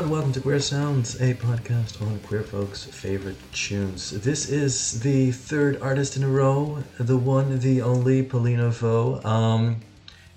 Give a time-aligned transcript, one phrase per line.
[0.00, 4.12] and welcome to Queer Sounds, a podcast on queer folks' favorite tunes.
[4.22, 9.20] This is the third artist in a row, the one, the only, Paulina Vo.
[9.24, 9.82] Um,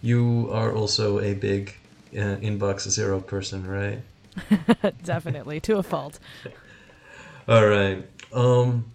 [0.01, 1.73] you are also a big
[2.11, 4.01] uh, Inbox Zero person, right?
[5.05, 6.19] Definitely, to a fault.
[7.47, 8.05] All right.
[8.33, 8.91] Um,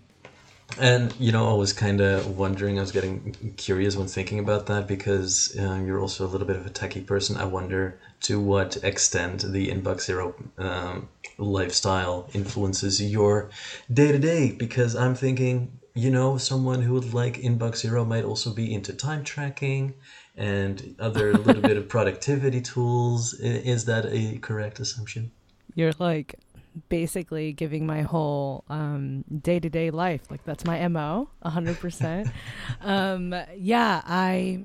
[0.78, 2.76] and you know, I was kind of wondering.
[2.76, 6.56] I was getting curious when thinking about that because uh, you're also a little bit
[6.56, 7.38] of a techie person.
[7.38, 11.08] I wonder to what extent the Inbox Zero um,
[11.38, 13.50] lifestyle influences your
[13.92, 14.52] day to day.
[14.52, 18.92] Because I'm thinking, you know, someone who would like Inbox Zero might also be into
[18.92, 19.94] time tracking
[20.36, 23.34] and other little bit of productivity tools.
[23.34, 25.30] Is that a correct assumption?
[25.74, 26.34] You're like
[26.88, 32.30] basically giving my whole um, day-to-day life like that's my mo 100%
[32.82, 34.64] um, yeah i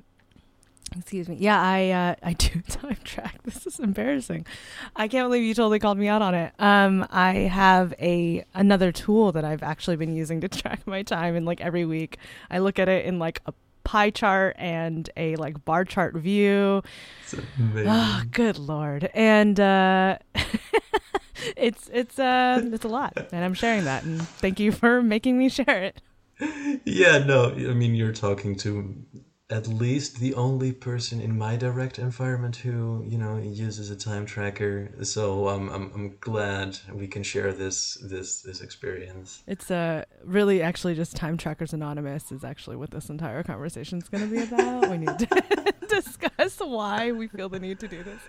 [0.96, 1.36] excuse me.
[1.38, 3.42] Yeah i uh, i do time track.
[3.44, 4.46] This is embarrassing.
[4.96, 6.52] I can't believe you totally called me out on it.
[6.58, 11.36] Um, i have a another tool that i've actually been using to track my time
[11.36, 12.18] and like every week.
[12.50, 13.52] I look at it in like a
[13.84, 16.82] pie chart and a like bar chart view.
[17.76, 19.10] Oh good lord.
[19.14, 20.18] And uh
[21.56, 24.04] it's it's uh it's a lot, and I'm sharing that.
[24.04, 26.00] And thank you for making me share it.
[26.84, 28.94] Yeah, no, I mean you're talking to
[29.50, 34.24] at least the only person in my direct environment who you know uses a time
[34.24, 34.90] tracker.
[35.04, 39.42] So um, I'm, I'm glad we can share this this this experience.
[39.46, 44.08] It's uh really actually just time trackers anonymous is actually what this entire conversation is
[44.08, 44.88] going to be about.
[44.88, 48.20] We need to discuss why we feel the need to do this.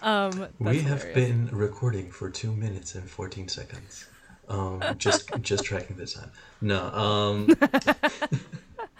[0.00, 1.14] Um we have hilarious.
[1.14, 4.06] been recording for two minutes and 14 seconds.
[4.48, 6.30] Um just just tracking the time.
[6.60, 7.48] No um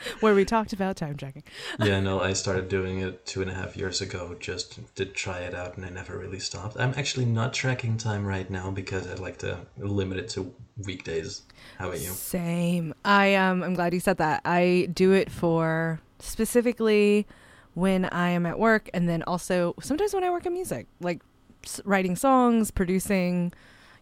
[0.20, 1.42] where we talked about time tracking.
[1.78, 5.40] yeah, no, I started doing it two and a half years ago just to try
[5.40, 6.76] it out, and I never really stopped.
[6.78, 10.54] I'm actually not tracking time right now because I'd like to limit it to
[10.84, 11.42] weekdays.
[11.78, 12.08] How about you?
[12.08, 12.94] Same.
[13.04, 14.42] I um, I'm glad you said that.
[14.44, 17.26] I do it for specifically
[17.74, 21.22] when I am at work, and then also sometimes when I work in music, like
[21.84, 23.52] writing songs, producing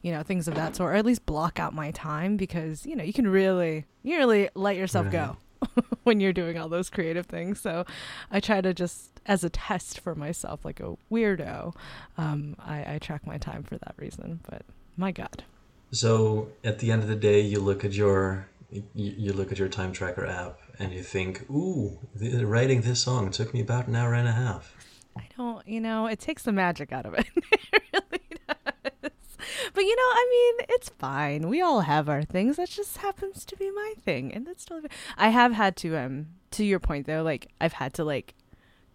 [0.02, 2.96] you know things of that sort or at least block out my time because you
[2.96, 5.12] know you can really you really let yourself right.
[5.12, 5.36] go
[6.04, 7.60] when you're doing all those creative things.
[7.60, 7.84] So
[8.30, 11.74] I try to just, as a test for myself, like a weirdo,
[12.18, 14.40] um, I, I track my time for that reason.
[14.48, 14.62] But
[14.96, 15.44] my God.
[15.92, 19.58] So at the end of the day, you look at your you, you look at
[19.58, 23.88] your time tracker app and you think, "Ooh, the, writing this song took me about
[23.88, 24.74] an hour and a half."
[25.16, 27.26] I don't, you know, it takes the magic out of it.
[27.72, 28.19] it really
[29.74, 31.48] but you know, I mean, it's fine.
[31.48, 32.56] We all have our things.
[32.56, 34.90] That just happens to be my thing, and that's totally.
[35.16, 38.34] I have had to um to your point though, like I've had to like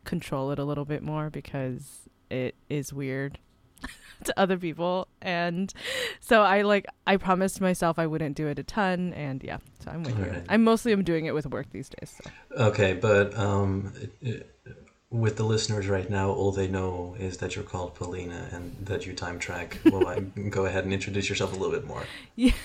[0.03, 3.39] control it a little bit more because it is weird
[4.23, 5.73] to other people and
[6.19, 9.91] so i like i promised myself i wouldn't do it a ton and yeah so
[9.91, 12.63] i'm with you i'm mostly i'm doing it with work these days so.
[12.63, 13.91] okay but um
[15.15, 19.05] with the listeners right now, all they know is that you're called Paulina and that
[19.05, 19.79] you time track.
[19.95, 22.03] Well, I go ahead and introduce yourself a little bit more.
[22.35, 22.51] Yeah.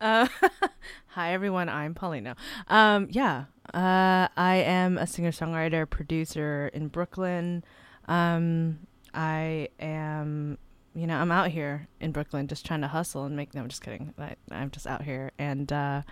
[0.00, 0.28] Uh,
[1.08, 1.68] hi, everyone.
[1.68, 2.36] I'm Paulina.
[2.68, 7.64] Um, yeah, uh, I am a singer songwriter producer in Brooklyn.
[8.06, 8.80] Um,
[9.14, 10.58] I am,
[10.94, 13.54] you know, I'm out here in Brooklyn just trying to hustle and make.
[13.54, 14.14] No, I'm just kidding.
[14.18, 16.02] I, am just out here and uh,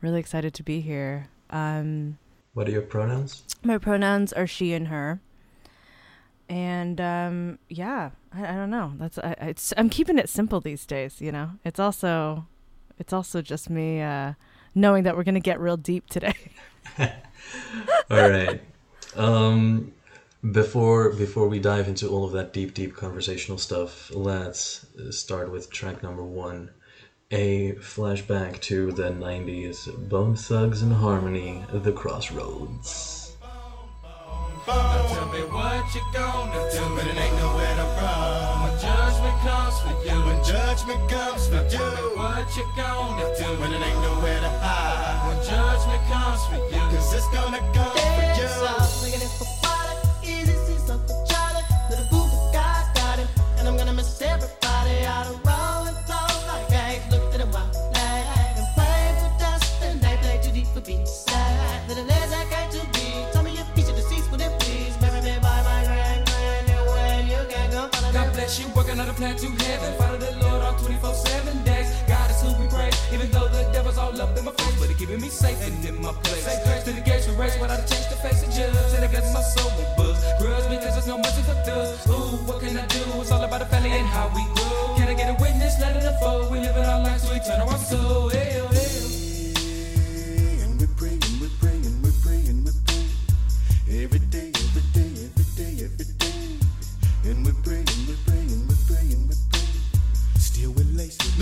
[0.00, 1.28] really excited to be here.
[1.50, 2.18] Um,
[2.54, 3.42] what are your pronouns?
[3.62, 5.20] My pronouns are she and her.
[6.48, 8.92] And um, yeah, I, I, don't know.
[8.96, 11.20] That's I, it's I'm keeping it simple these days.
[11.20, 12.46] You know, it's also
[12.98, 14.34] it's also just me uh,
[14.74, 16.34] knowing that we're gonna get real deep today.
[16.98, 17.10] All
[18.30, 18.60] right.
[19.16, 19.92] Um,
[20.52, 25.70] before before we dive into all of that deep deep conversational stuff, let's start with
[25.70, 26.70] track number one
[27.30, 33.36] a flashback to the 90s Bone Thugs and Harmony, The Crossroads.
[34.66, 38.62] Now tell me what you gonna do when it ain't nowhere to run.
[38.62, 42.04] When judgment comes for you, when judgment comes for you.
[42.16, 45.28] What you gonna do it ain't nowhere to hide.
[45.28, 47.93] When judgment comes for you, cause it's gonna come
[69.14, 69.94] a plan to heaven.
[69.98, 71.88] Follow the Lord all 24 7 days.
[72.06, 74.76] God is who we praise, even though the devil's all up in my face.
[74.78, 76.44] But he's keeping me safe and in my place.
[76.44, 78.74] Say grace to the gates of race I'd change to face of judge.
[78.94, 80.18] And I my soul will buzz.
[80.40, 82.06] Grudge because there's no mercy for thugs.
[82.08, 83.02] Ooh, what can I do?
[83.20, 84.94] It's all about the family and how we grow.
[84.96, 85.78] Can I get a witness?
[85.80, 86.50] Let it unfold.
[86.50, 88.28] We live in our lives, so we turn our soul.
[88.30, 88.94] Hell, hell.
[93.86, 94.53] Every day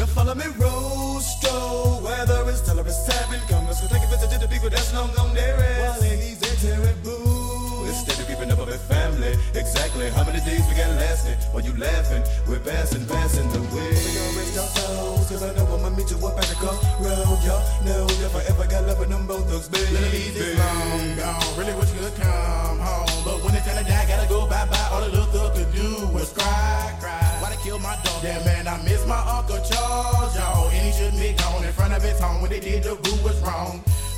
[0.03, 2.03] Now follow me, Rosto.
[2.03, 3.39] Weather is tell her seven.
[3.47, 5.55] Come, let's go take a visit to the people that's long gone there.
[5.79, 7.87] While ladies, they're terrible.
[7.87, 11.39] Instead of keeping up with family, exactly how many days we got lasting?
[11.55, 13.95] While you laughing, we're passing, passing the way.
[13.95, 17.39] We gon' raise our souls, cause I know I'ma meet you up at the crossroad.
[17.47, 20.12] Y'all know if I ever got love with them both thugs, baby.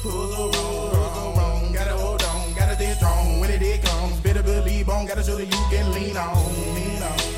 [0.04, 1.36] Wrong.
[1.36, 1.72] Wrong?
[1.72, 3.40] Gotta hold on, gotta stay strong.
[3.40, 5.06] When it comes, better believe on.
[5.06, 7.34] Gotta show that you can lean on, lean on.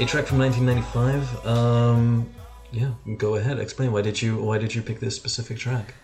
[0.00, 1.44] A track from 1995.
[1.44, 2.30] Um,
[3.18, 3.58] go ahead.
[3.58, 5.94] Explain why did you why did you pick this specific track?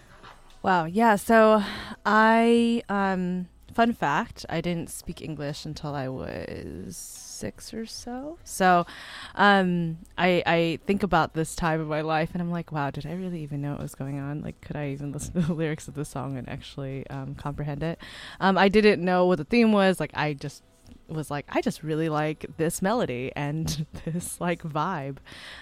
[0.65, 0.87] Wow.
[0.87, 1.17] Yeah.
[1.17, 1.63] So
[2.07, 8.39] I, um, fun fact, I didn't speak English until I was six or so.
[8.45, 8.87] So
[9.35, 13.05] um, I, I think about this time of my life and I'm like, wow, did
[13.05, 14.41] I really even know what was going on?
[14.41, 17.83] Like, could I even listen to the lyrics of the song and actually um, comprehend
[17.83, 17.99] it?
[18.41, 20.01] Um, I didn't know what the theme was.
[20.01, 20.63] Like, I just
[21.09, 25.19] was like, I just really like this melody and this like vibe.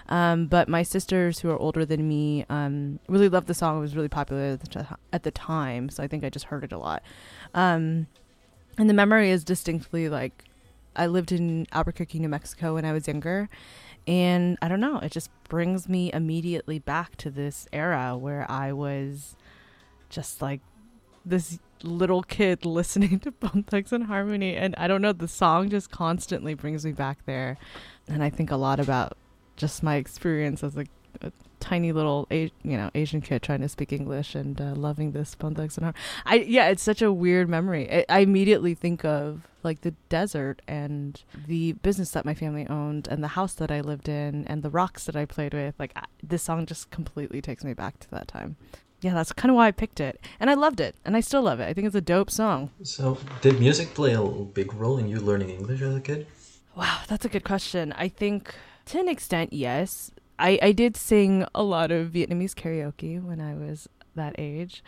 [0.09, 3.77] Um, but my sisters, who are older than me, um, really loved the song.
[3.77, 6.45] It was really popular at the, t- at the time, so I think I just
[6.45, 7.03] heard it a lot.
[7.53, 8.07] Um,
[8.77, 10.45] and the memory is distinctly like
[10.95, 13.49] I lived in Albuquerque, New Mexico when I was younger.
[14.05, 18.73] And I don't know, it just brings me immediately back to this era where I
[18.73, 19.37] was
[20.09, 20.59] just like
[21.25, 24.55] this little kid listening to Bone Thugs and Harmony.
[24.55, 27.57] And I don't know, the song just constantly brings me back there.
[28.07, 29.17] And I think a lot about
[29.55, 30.85] just my experience as a,
[31.21, 35.35] a tiny little, you know, Asian kid trying to speak English and uh, loving this
[35.35, 36.03] Bone Thugs and Harmony.
[36.25, 37.89] I yeah, it's such a weird memory.
[37.91, 43.07] I, I immediately think of like the desert and the business that my family owned
[43.07, 45.75] and the house that I lived in and the rocks that I played with.
[45.79, 48.57] Like I, this song just completely takes me back to that time.
[49.03, 51.41] Yeah, that's kind of why I picked it, and I loved it, and I still
[51.41, 51.67] love it.
[51.67, 52.71] I think it's a dope song.
[52.83, 56.25] So, did music play a big role in you learning English as a kid?
[56.73, 57.91] Wow, that's a good question.
[57.97, 58.55] I think
[58.85, 60.11] to an extent, yes.
[60.39, 64.83] I, I did sing a lot of Vietnamese karaoke when I was that age.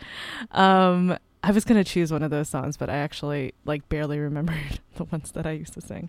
[0.50, 4.80] Um, I was gonna choose one of those songs, but I actually like barely remembered
[4.96, 6.08] the ones that I used to sing.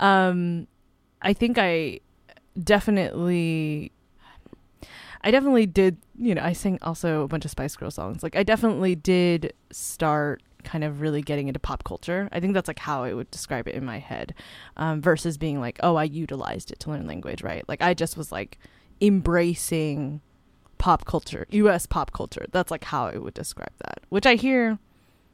[0.00, 0.68] Um,
[1.22, 2.00] I think I
[2.62, 3.90] definitely,
[5.22, 5.98] I definitely did.
[6.16, 8.22] You know, I sang also a bunch of Spice Girl songs.
[8.22, 12.28] Like I definitely did start kind of really getting into pop culture.
[12.32, 14.34] I think that's like how I would describe it in my head,
[14.76, 17.66] um, versus being like, oh, I utilized it to learn language, right?
[17.68, 18.58] Like I just was like
[19.00, 20.20] embracing
[20.78, 21.86] pop culture, U.S.
[21.86, 22.46] pop culture.
[22.52, 24.78] That's like how I would describe that, which I hear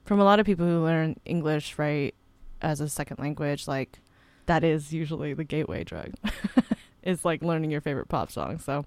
[0.05, 2.15] from a lot of people who learn English, right,
[2.63, 3.67] as a second language.
[3.67, 4.01] Like
[4.47, 6.13] that is usually the gateway drug.
[7.05, 8.59] is like learning your favorite pop song.
[8.59, 8.85] So,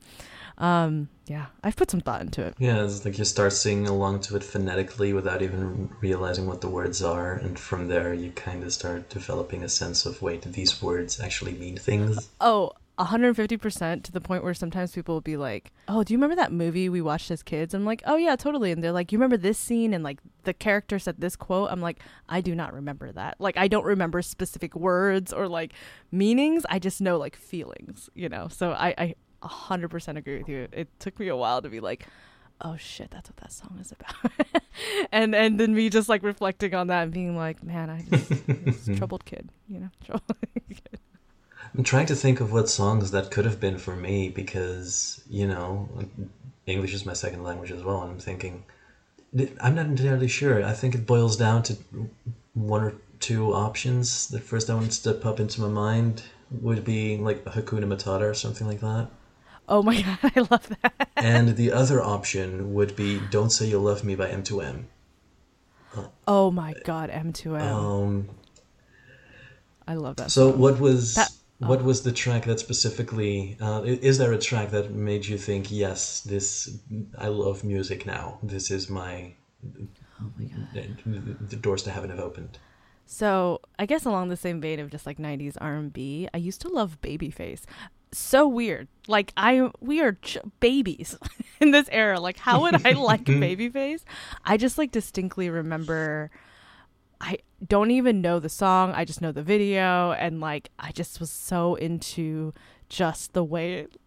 [0.58, 2.56] um, yeah, I've put some thought into it.
[2.58, 6.70] Yeah, it's like you start singing along to it phonetically without even realizing what the
[6.70, 10.82] words are, and from there you kind of start developing a sense of wait, these
[10.82, 12.30] words actually mean things.
[12.42, 16.36] Oh, 150% to the point where sometimes people will be like, Oh, do you remember
[16.36, 17.74] that movie we watched as kids?
[17.74, 18.72] I'm like, Oh, yeah, totally.
[18.72, 19.94] And they're like, You remember this scene?
[19.94, 21.70] And like the character said this quote.
[21.72, 23.36] I'm like, I do not remember that.
[23.40, 25.74] Like, I don't remember specific words or like
[26.12, 26.66] meanings.
[26.70, 28.48] I just know like feelings, you know?
[28.48, 30.68] So I, I 100% agree with you.
[30.72, 32.08] It took me a while to be like,
[32.62, 34.64] Oh shit, that's what that song is about.
[35.12, 38.48] and and then me just like reflecting on that and being like, man, I just,
[38.66, 40.38] just troubled kid, you know, troubled
[40.68, 41.00] kid.
[41.78, 45.48] I'm trying to think of what songs that could have been for me because, you
[45.48, 45.88] know,
[46.66, 48.64] English is my second language as well, and I'm thinking,
[49.62, 50.64] I'm not entirely sure.
[50.66, 51.78] I think it boils down to
[52.56, 54.28] one or two options.
[54.28, 58.66] The first ones that pop into my mind would be like Hakuna Matata or something
[58.66, 59.10] like that.
[59.70, 61.10] Oh my god, I love that.
[61.16, 64.86] And the other option would be Don't Say You Love Me by M2M.
[66.28, 67.62] Oh my god, M2M.
[67.62, 68.30] Um,
[69.88, 70.32] I love that.
[70.32, 70.60] so song.
[70.60, 74.92] what was That- what was the track that specifically uh, is there a track that
[74.92, 76.78] made you think yes this
[77.18, 79.34] I love music now this is my
[80.20, 80.98] Oh my god.
[81.50, 82.58] the doors to heaven have opened
[83.06, 86.68] So I guess along the same vein of just like '90s R&B, I used to
[86.70, 87.64] love Babyface.
[88.12, 88.88] So weird.
[89.08, 91.18] Like I, we are ch- babies
[91.62, 92.20] in this era.
[92.20, 94.04] Like how would I like Babyface?
[94.44, 96.30] I just like distinctly remember.
[97.20, 98.92] I don't even know the song.
[98.94, 102.54] I just know the video, and like I just was so into
[102.90, 104.00] just the way it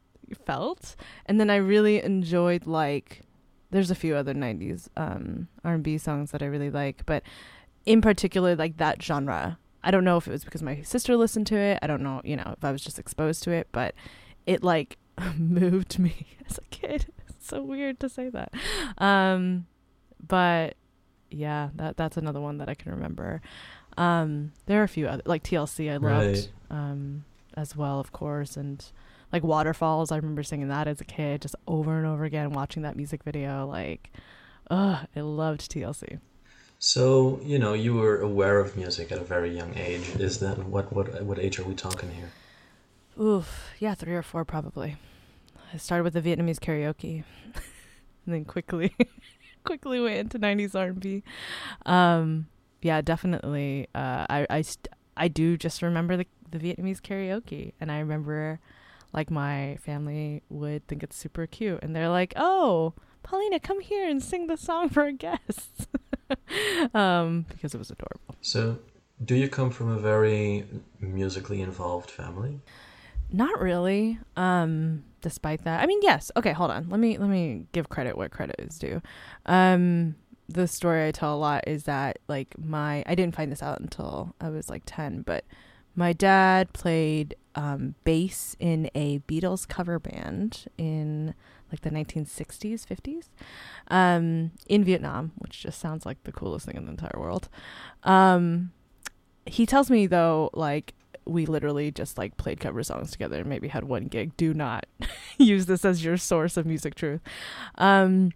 [0.46, 0.96] felt.
[1.26, 3.22] And then I really enjoyed like
[3.70, 7.22] there's a few other 90s um R&B songs that I really like, but
[7.86, 9.58] in particular like that genre.
[9.82, 11.78] I don't know if it was because my sister listened to it.
[11.80, 13.94] I don't know, you know, if I was just exposed to it, but
[14.44, 14.98] it like
[15.36, 17.06] moved me as a kid.
[17.30, 18.52] It's so weird to say that.
[18.98, 19.66] Um
[20.26, 20.76] but
[21.30, 23.40] yeah, that that's another one that I can remember.
[23.96, 26.52] Um there are a few other like TLC I loved Right.
[26.70, 27.24] um
[27.56, 28.84] as well, of course, and
[29.32, 30.10] like Waterfalls.
[30.12, 33.22] I remember singing that as a kid, just over and over again, watching that music
[33.24, 33.66] video.
[33.66, 34.10] Like,
[34.70, 36.18] ugh, I loved TLC.
[36.78, 40.08] So you know you were aware of music at a very young age.
[40.16, 42.30] Is that what what what age are we talking here?
[43.20, 44.96] Oof, yeah, three or four probably.
[45.74, 47.22] I started with the Vietnamese karaoke,
[48.24, 48.94] and then quickly,
[49.64, 51.22] quickly went into '90s R&B.
[51.86, 52.46] Um,
[52.82, 53.88] yeah, definitely.
[53.94, 58.60] Uh, I I st- I do just remember the the Vietnamese karaoke, and I remember
[59.12, 64.08] like my family would think it's super cute, and they're like, "Oh, Paulina, come here
[64.08, 65.86] and sing the song for our guests,"
[66.94, 68.36] um, because it was adorable.
[68.40, 68.78] So
[69.24, 70.66] do you come from a very
[70.98, 72.60] musically involved family?
[73.32, 74.18] Not really.
[74.36, 76.30] Um, despite that, I mean, yes.
[76.36, 76.88] Okay, hold on.
[76.88, 79.00] Let me let me give credit where credit is due.
[79.46, 80.16] Um,
[80.48, 83.80] the story I tell a lot is that like my I didn't find this out
[83.80, 85.44] until I was like ten, but
[85.94, 91.34] my dad played um, bass in a Beatles cover band in
[91.70, 93.28] like the 1960s, 50s,
[93.88, 97.48] um, in Vietnam, which just sounds like the coolest thing in the entire world.
[98.02, 98.72] Um,
[99.46, 103.84] he tells me though, like we literally just like played cover songs together maybe had
[103.84, 104.36] one gig.
[104.36, 104.86] Do not
[105.38, 107.20] use this as your source of music truth.
[107.76, 108.32] Um,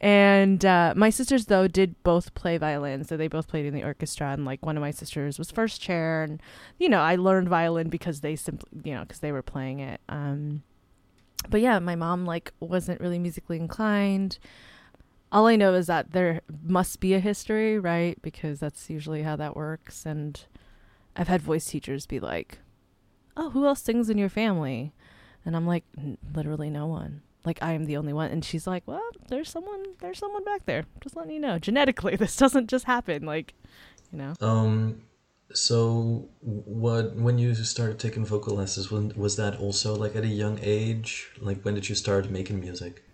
[0.00, 3.84] and uh, my sisters though did both play violin, so they both played in the
[3.84, 4.32] orchestra.
[4.32, 6.42] And like one of my sisters was first chair, and
[6.78, 10.00] you know I learned violin because they simply, you know, because they were playing it.
[10.08, 10.62] Um,
[11.48, 14.38] but yeah, my mom like wasn't really musically inclined.
[15.32, 18.20] All I know is that there must be a history, right?
[18.22, 20.06] Because that's usually how that works.
[20.06, 20.38] And
[21.16, 22.58] I've had voice teachers be like,
[23.36, 24.92] "Oh, who else sings in your family?"
[25.44, 27.22] And I'm like, "N- "Literally no one.
[27.44, 29.84] Like I am the only one." And she's like, "Well, there's someone.
[30.00, 30.84] There's someone back there.
[31.00, 31.58] Just letting you know.
[31.58, 33.24] Genetically, this doesn't just happen.
[33.24, 33.54] Like,
[34.12, 35.02] you know." Um,
[35.52, 40.28] so what when you started taking vocal lessons, when, was that also like at a
[40.28, 41.30] young age?
[41.40, 43.04] Like when did you start making music?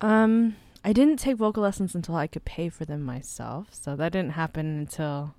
[0.00, 3.68] Um, I didn't take vocal lessons until I could pay for them myself.
[3.72, 5.34] So that didn't happen until,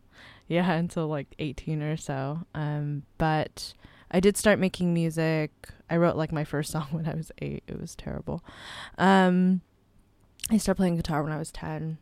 [0.49, 2.39] yeah, until like 18 or so.
[2.53, 3.73] Um, but
[4.11, 5.51] I did start making music.
[5.89, 7.63] I wrote like my first song when I was eight.
[7.67, 8.43] It was terrible.
[8.97, 9.61] Um,
[10.51, 11.99] I started playing guitar when I was 10.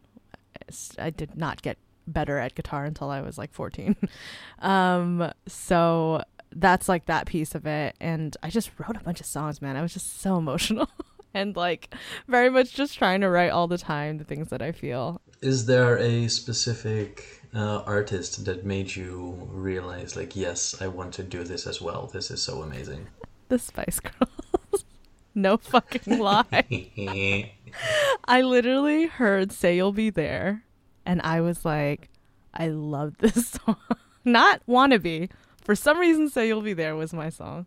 [0.97, 1.77] I did not get
[2.07, 3.95] better at guitar until I was like 14.
[4.59, 6.23] um, so
[6.55, 7.95] that's like that piece of it.
[7.99, 9.75] And I just wrote a bunch of songs, man.
[9.75, 10.89] I was just so emotional.
[11.33, 11.93] and like
[12.27, 15.21] very much just trying to write all the time the things that I feel.
[15.41, 21.23] Is there a specific uh, artist that made you realize, like, yes, I want to
[21.23, 22.09] do this as well?
[22.11, 23.07] This is so amazing.
[23.49, 24.85] The Spice Girls.
[25.35, 27.51] no fucking lie.
[28.25, 30.63] I literally heard Say You'll Be There
[31.05, 32.09] and I was like,
[32.53, 33.77] I love this song.
[34.25, 35.31] Not Wannabe.
[35.63, 37.65] For some reason, Say You'll Be There was my song.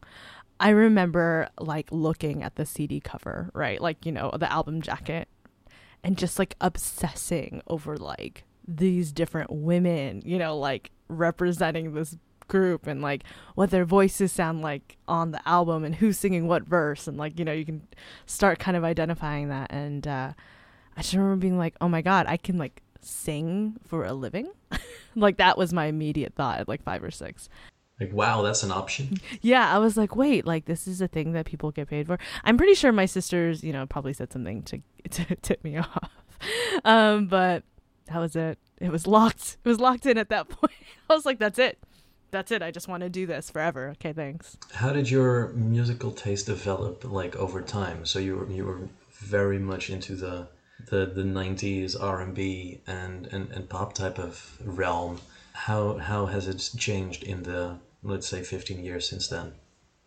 [0.61, 3.81] I remember like looking at the CD cover, right?
[3.81, 5.27] Like, you know, the album jacket
[6.05, 8.45] and just like obsessing over like
[8.77, 12.17] these different women, you know, like representing this
[12.49, 13.23] group and like
[13.55, 17.39] what their voices sound like on the album and who's singing what verse and like,
[17.39, 17.83] you know, you can
[18.27, 20.33] start kind of identifying that and uh
[20.97, 24.51] I just remember being like, "Oh my god, I can like sing for a living?"
[25.15, 27.49] like that was my immediate thought at like 5 or 6.
[28.01, 29.19] Like, wow, that's an option.
[29.43, 32.19] Yeah, I was like, wait, like this is a thing that people get paid for.
[32.45, 36.11] I'm pretty sure my sisters, you know, probably said something to to tip me off.
[36.85, 37.63] Um, but
[38.11, 38.59] that was it.
[38.81, 39.57] It was locked.
[39.65, 40.73] It was locked in at that point.
[41.09, 41.79] I was like, that's it.
[42.33, 42.63] That's it.
[42.63, 43.91] I just want to do this forever.
[43.91, 44.57] Okay, thanks.
[44.73, 48.07] How did your musical taste develop, like over time?
[48.07, 50.49] So you were you were very much into the
[50.89, 55.21] the the '90s R&B and and and pop type of realm.
[55.53, 59.53] How how has it changed in the let's say 15 years since then,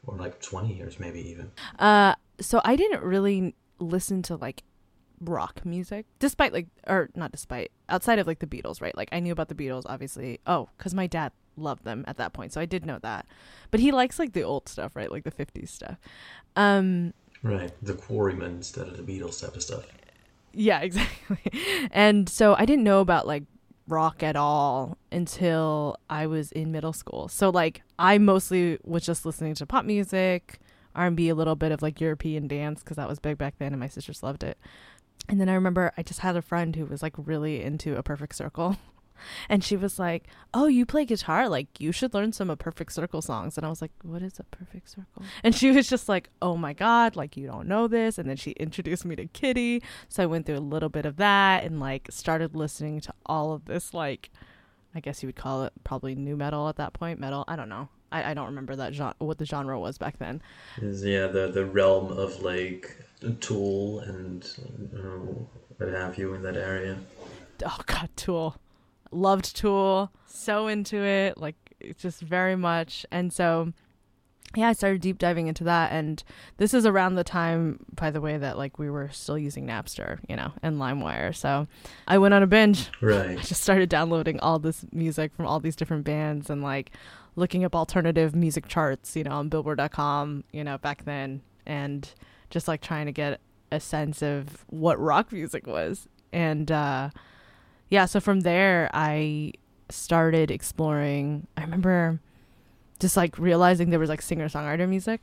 [0.06, 1.52] or like 20 years maybe even?
[1.78, 4.64] Uh, so I didn't really listen to like
[5.30, 8.96] rock music, despite like, or not despite, outside of like the Beatles, right?
[8.96, 10.40] Like I knew about the Beatles, obviously.
[10.48, 13.26] Oh, because my dad loved them at that point, so I did know that.
[13.72, 15.12] But he likes like the old stuff, right?
[15.12, 15.98] Like the '50s stuff.
[16.56, 19.86] Um, Right, the Quarrymen instead of the Beatles type of stuff.
[20.54, 21.40] yeah, exactly.
[21.92, 23.44] And so I didn't know about like
[23.88, 27.28] rock at all until I was in middle school.
[27.28, 30.60] So like I mostly was just listening to pop music
[30.96, 33.80] R&B, a little bit of like European dance because that was big back then, and
[33.80, 34.58] my sisters loved it.
[35.30, 38.04] And then I remember I just had a friend who was like really into a
[38.04, 38.78] perfect circle.
[39.48, 41.48] And she was like, Oh, you play guitar?
[41.48, 43.58] Like, you should learn some of Perfect Circle songs.
[43.58, 45.24] And I was like, What is a perfect circle?
[45.44, 48.18] And she was just like, Oh my God, like, you don't know this.
[48.18, 49.82] And then she introduced me to Kittie.
[50.10, 53.54] So I went through a little bit of that and like started listening to all
[53.54, 54.30] of this, like,
[54.96, 57.20] I guess you would call it probably nu metal at that point.
[57.20, 57.46] Metal.
[57.48, 57.90] I don't know.
[58.12, 60.42] I, I don't remember that genre, what the genre was back then.
[60.82, 62.96] Yeah the the realm of like
[63.40, 64.44] Tool and
[64.96, 65.44] uh,
[65.78, 66.98] what have you in that area.
[67.66, 68.56] oh god tool.
[69.12, 70.12] Loved tool.
[70.26, 73.06] So into it like it's just very much.
[73.12, 73.74] And so
[74.56, 75.92] yeah i started deep diving into that.
[75.92, 76.24] And
[76.58, 80.20] this is around the time by the way that like we were still using napster
[80.28, 81.36] you know and limewire.
[81.36, 81.68] So
[82.08, 82.90] i went on a binge.
[83.02, 83.38] Right.
[83.40, 86.92] I just started downloading all this music from all these different bands and like
[87.36, 91.42] looking up alternative music charts, you know, on billboard.com, you know, back then.
[91.66, 92.08] And
[92.54, 93.42] just like trying to get
[93.72, 96.08] a sense of what rock music was.
[96.32, 97.10] And uh
[97.90, 99.54] yeah, so from there I
[99.90, 101.48] started exploring.
[101.58, 102.20] I remember
[103.00, 105.22] just like realizing there was like singer-songwriter music.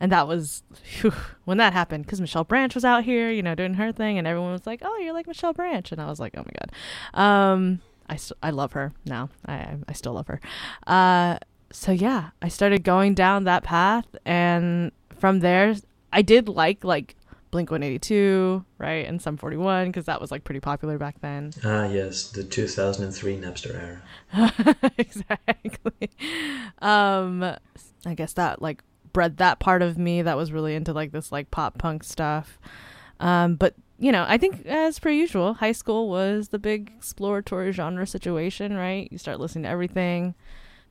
[0.00, 1.12] And that was phew,
[1.44, 4.26] when that happened because Michelle Branch was out here, you know, doing her thing, and
[4.26, 7.22] everyone was like, "Oh, you're like Michelle Branch," and I was like, "Oh my god."
[7.24, 9.30] Um, I st- I love her now.
[9.46, 10.40] I I still love her.
[10.86, 11.38] Uh,
[11.70, 15.76] so yeah, I started going down that path, and from there,
[16.14, 17.16] I did like like
[17.50, 20.96] Blink One Eighty Two, right, and Sum Forty One because that was like pretty popular
[20.96, 21.52] back then.
[21.64, 24.00] Ah yes, the 2003 Napster
[24.32, 24.92] era.
[24.98, 26.10] exactly.
[26.78, 27.42] Um,
[28.06, 31.30] I guess that like bred that part of me that was really into like this
[31.32, 32.58] like pop punk stuff.
[33.20, 37.72] Um, but you know, I think as per usual, high school was the big exploratory
[37.72, 39.08] genre situation, right?
[39.10, 40.34] You start listening to everything.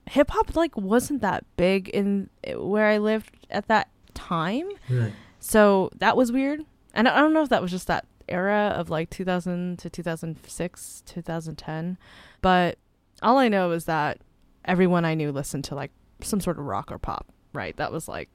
[0.10, 4.70] Hip hop like wasn't that big in where I lived at that time.
[4.90, 5.14] Right.
[5.44, 6.62] So that was weird.
[6.94, 11.04] And I don't know if that was just that era of like 2000 to 2006,
[11.06, 11.98] 2010.
[12.42, 12.78] But
[13.22, 14.20] all I know is that
[14.64, 17.76] everyone I knew listened to like some sort of rock or pop, right?
[17.76, 18.30] That was like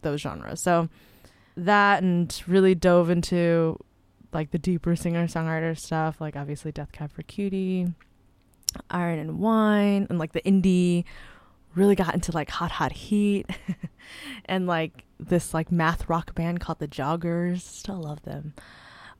[0.00, 0.62] those genres.
[0.62, 0.88] So
[1.54, 3.78] that and really dove into
[4.32, 7.88] like the deeper singer songwriter stuff, like obviously Death Cab for Cutie,
[8.90, 11.04] Iron and Wine, and like the indie.
[11.74, 13.50] Really got into like Hot Hot Heat
[14.44, 17.60] and like this like math rock band called the Joggers.
[17.62, 18.54] Still love them.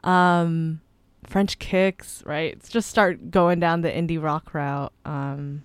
[0.03, 0.81] Um,
[1.27, 2.63] French Kicks, right?
[2.69, 4.93] Just start going down the indie rock route.
[5.05, 5.65] Um,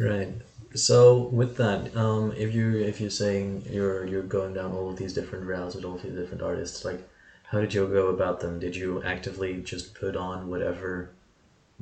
[0.00, 0.28] Right.
[0.74, 4.96] So with that, um, if you if you're saying you're you're going down all of
[4.96, 7.06] these different routes with all these different artists, like
[7.44, 8.58] how did you go about them?
[8.58, 11.10] Did you actively just put on whatever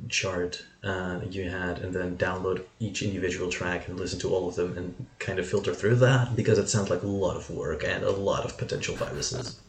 [0.07, 4.55] chart uh, you had and then download each individual track and listen to all of
[4.55, 6.35] them and kind of filter through that?
[6.35, 9.59] Because it sounds like a lot of work and a lot of potential viruses.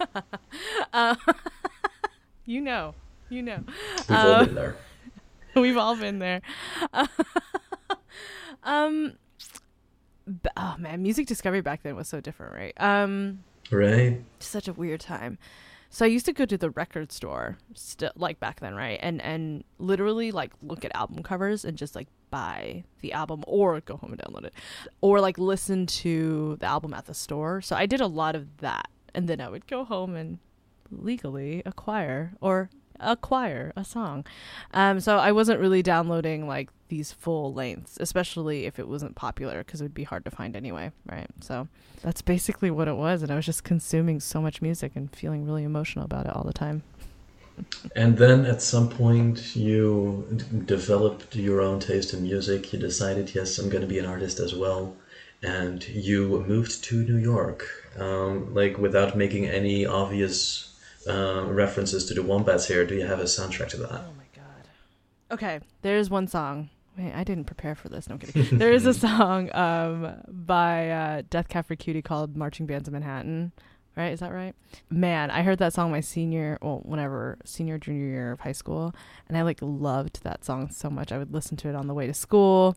[2.44, 2.94] you know,
[3.28, 3.60] you know.
[4.08, 4.76] We've all been there.
[5.54, 6.40] We've all been there.
[8.62, 9.12] um,
[10.26, 12.74] b- oh man, music discovery back then was so different, right?
[12.78, 14.22] Um, Right?
[14.40, 15.38] such a weird time.
[15.94, 18.98] So I used to go to the record store, still like back then, right?
[19.02, 23.78] And and literally like look at album covers and just like buy the album or
[23.82, 24.54] go home and download it,
[25.02, 27.60] or like listen to the album at the store.
[27.60, 30.38] So I did a lot of that, and then I would go home and
[30.90, 32.70] legally acquire or
[33.02, 34.24] acquire a song.
[34.72, 39.64] Um, so I wasn't really downloading like these full lengths, especially if it wasn't popular,
[39.64, 41.28] because it would be hard to find anyway, right?
[41.40, 41.68] So
[42.02, 45.46] that's basically what it was, and I was just consuming so much music and feeling
[45.46, 46.82] really emotional about it all the time.
[47.94, 50.26] And then at some point you
[50.64, 52.72] developed your own taste in music.
[52.72, 54.96] You decided, yes, I'm going to be an artist as well.
[55.42, 60.71] And you moved to New York, um, like without making any obvious
[61.08, 62.86] uh, references to the Wombats here.
[62.86, 63.92] Do you have a soundtrack to that?
[63.92, 64.68] Oh my god.
[65.30, 66.70] Okay, there's one song.
[66.98, 68.08] Wait, I didn't prepare for this.
[68.08, 68.58] No I'm kidding.
[68.58, 72.92] there is a song um, by uh, Death Cab for Cutie called "Marching Bands of
[72.92, 73.52] Manhattan."
[73.96, 74.12] Right?
[74.12, 74.54] Is that right?
[74.88, 78.94] Man, I heard that song my senior, well, whenever senior junior year of high school,
[79.28, 81.12] and I like loved that song so much.
[81.12, 82.76] I would listen to it on the way to school,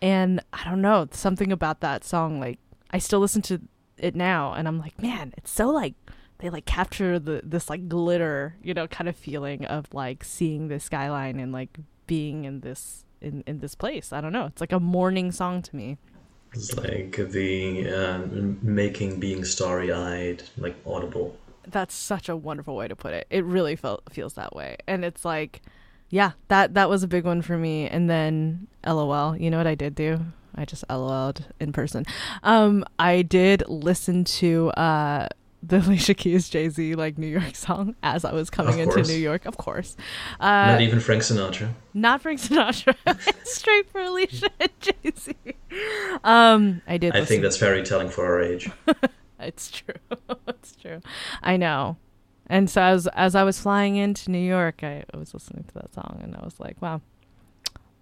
[0.00, 2.40] and I don't know something about that song.
[2.40, 2.58] Like
[2.90, 3.60] I still listen to
[3.98, 5.94] it now, and I'm like, man, it's so like
[6.38, 10.68] they like capture the this like glitter, you know, kind of feeling of like seeing
[10.68, 14.12] the skyline and like being in this in in this place.
[14.12, 14.46] I don't know.
[14.46, 15.98] It's like a morning song to me.
[16.52, 18.18] It's like the uh,
[18.62, 21.36] making being starry eyed, like audible.
[21.66, 23.26] That's such a wonderful way to put it.
[23.30, 24.76] It really felt feels that way.
[24.86, 25.62] And it's like
[26.10, 27.88] yeah, that that was a big one for me.
[27.88, 30.20] And then LOL, you know what I did do?
[30.54, 32.04] I just LOL'd in person.
[32.44, 35.28] Um, I did listen to uh
[35.66, 39.02] the Alicia Keys Jay Z like New York song as I was coming into.
[39.02, 39.46] New York.
[39.46, 39.96] Of course,
[40.40, 41.70] uh, Not even Frank Sinatra.
[41.92, 42.94] not Frank Sinatra.
[43.44, 45.34] Straight for Alicia and Jay Z.
[46.22, 47.16] Um, I did.
[47.16, 48.70] I think that's very telling for our age.
[49.40, 49.94] It's true.
[50.46, 51.00] it's true.
[51.42, 51.96] I know.
[52.46, 55.94] And so as as I was flying into New York, I was listening to that
[55.94, 57.00] song, and I was like, "Wow,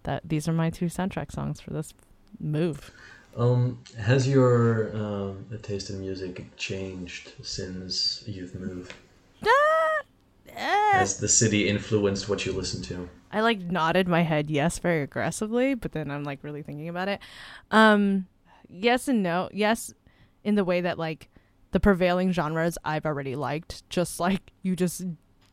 [0.03, 1.95] that these are my two soundtrack songs for this
[2.41, 2.91] move."
[3.37, 8.95] Um, has your um, taste in music changed since you've moved?
[10.55, 13.09] Has the city influenced what you listen to?
[13.33, 17.09] I like nodded my head yes very aggressively, but then I'm like really thinking about
[17.09, 17.21] it.
[17.71, 18.27] Um,
[18.69, 19.49] yes and no.
[19.53, 19.95] Yes,
[20.45, 21.31] in the way that like
[21.71, 25.05] the prevailing genres I've already liked, just like you just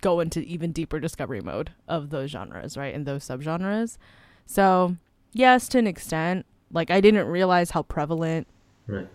[0.01, 2.93] go into even deeper discovery mode of those genres, right?
[2.93, 3.97] And those subgenres.
[4.45, 4.97] So,
[5.31, 6.45] yes, to an extent.
[6.71, 8.47] Like I didn't realize how prevalent
[8.87, 9.07] Right.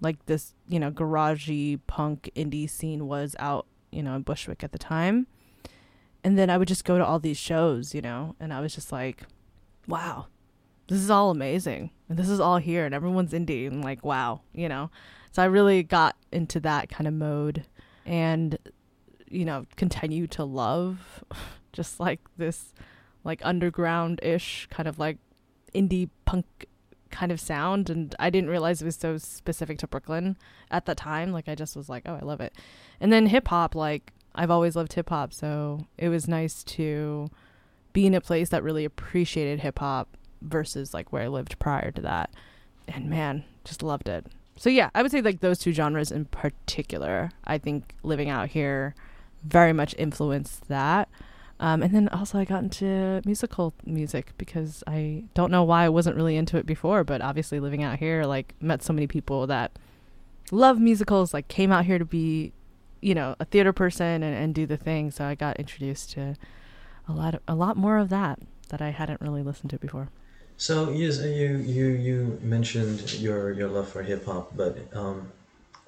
[0.00, 4.72] like this, you know, garagey punk indie scene was out, you know, in Bushwick at
[4.72, 5.26] the time.
[6.24, 8.74] And then I would just go to all these shows, you know, and I was
[8.74, 9.22] just like,
[9.86, 10.26] wow,
[10.88, 11.90] this is all amazing.
[12.08, 14.90] And this is all here and everyone's indie and like, wow, you know.
[15.32, 17.64] So I really got into that kind of mode
[18.04, 18.58] and
[19.28, 21.24] you know, continue to love
[21.72, 22.72] just like this
[23.24, 25.18] like underground ish kind of like
[25.74, 26.46] indie punk
[27.16, 30.36] kind of sound and I didn't realize it was so specific to Brooklyn
[30.70, 31.32] at that time.
[31.32, 32.52] Like I just was like, oh, I love it.
[33.00, 37.30] And then hip hop, like I've always loved hip hop, so it was nice to
[37.94, 41.90] be in a place that really appreciated hip hop versus like where I lived prior
[41.92, 42.30] to that.
[42.86, 44.26] And man, just loved it.
[44.58, 47.30] So yeah, I would say like those two genres in particular.
[47.44, 48.94] I think living out here
[49.42, 51.08] very much influenced that.
[51.58, 55.88] Um, and then also I got into musical music because I don't know why I
[55.88, 59.46] wasn't really into it before, but obviously living out here, like met so many people
[59.46, 59.78] that
[60.50, 62.52] love musicals, like came out here to be,
[63.00, 65.10] you know, a theater person and, and do the thing.
[65.10, 66.36] So I got introduced to
[67.08, 68.38] a lot of, a lot more of that
[68.68, 70.10] that I hadn't really listened to before.
[70.58, 75.30] So yes, you you you mentioned your your love for hip hop, but um,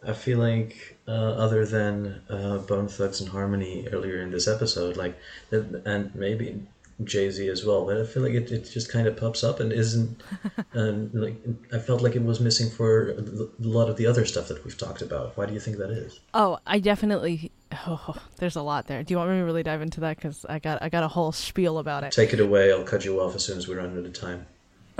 [0.06, 4.96] I feel like uh, other than uh, Bone Thugs and Harmony earlier in this episode,
[4.96, 5.18] like
[5.50, 6.66] and maybe
[7.04, 9.60] Jay Z as well, but I feel like it, it just kind of pops up
[9.60, 10.20] and isn't
[10.72, 11.36] and like
[11.72, 14.76] I felt like it was missing for a lot of the other stuff that we've
[14.76, 15.36] talked about.
[15.36, 16.20] Why do you think that is?
[16.34, 17.52] Oh, I definitely.
[17.86, 19.02] Oh, there's a lot there.
[19.02, 20.16] Do you want me to really dive into that?
[20.16, 22.72] Because I got I got a whole spiel about it Take it away.
[22.72, 24.46] I'll cut you off as soon as we run out of time.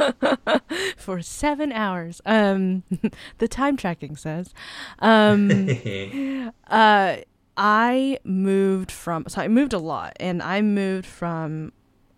[0.96, 2.20] for seven hours.
[2.26, 2.82] Um,
[3.38, 4.52] the time tracking says.
[4.98, 5.50] Um,
[6.68, 7.16] uh,
[7.56, 9.24] I moved from.
[9.28, 11.72] So I moved a lot, and I moved from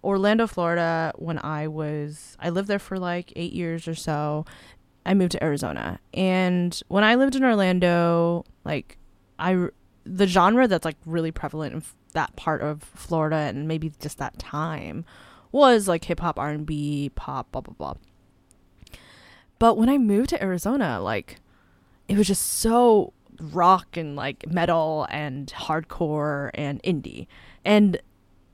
[0.04, 2.36] Orlando, Florida, when I was.
[2.40, 4.44] I lived there for like eight years or so.
[5.06, 8.98] I moved to Arizona, and when I lived in Orlando, like
[9.38, 9.68] I
[10.04, 14.18] the genre that's like really prevalent in f- that part of Florida and maybe just
[14.18, 15.04] that time
[15.52, 17.94] was like hip hop, R and B, pop, blah blah blah.
[19.58, 21.36] But when I moved to Arizona, like
[22.08, 27.26] it was just so rock and like metal and hardcore and indie.
[27.64, 28.00] And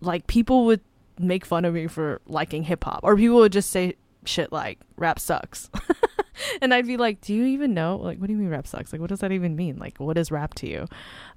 [0.00, 0.80] like people would
[1.18, 4.78] make fun of me for liking hip hop or people would just say shit like
[4.96, 5.70] rap sucks.
[6.60, 7.96] and I'd be like, "Do you even know?
[7.96, 8.92] Like what do you mean rap sucks?
[8.92, 9.78] Like what does that even mean?
[9.78, 10.86] Like what is rap to you?"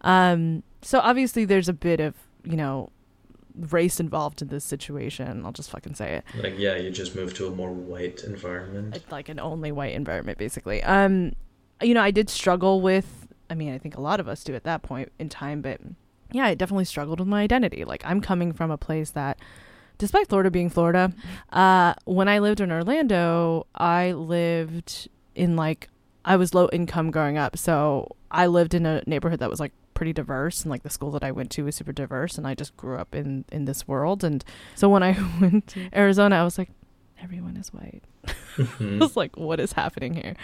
[0.01, 2.89] Um so obviously there's a bit of, you know,
[3.71, 5.45] race involved in this situation.
[5.45, 9.03] I'll just fucking say it Like yeah, you just moved to a more white environment.
[9.11, 11.33] Like an only white environment basically um
[11.81, 14.53] you know i did struggle with i mean i think a lot of us do
[14.55, 15.79] at that point in time but
[16.31, 19.39] yeah i definitely struggled with my identity like i'm coming from a place that
[19.97, 21.13] despite florida being florida
[21.53, 25.87] uh when i lived in orlando i lived in like
[26.29, 29.73] i was low income growing up so i lived in a neighborhood that was like
[29.93, 32.55] pretty diverse and like the school that i went to was super diverse and i
[32.55, 35.11] just grew up in in this world and so when i
[35.41, 36.69] went to arizona i was like
[37.21, 38.03] everyone is white
[38.79, 40.35] I was like, what is happening here?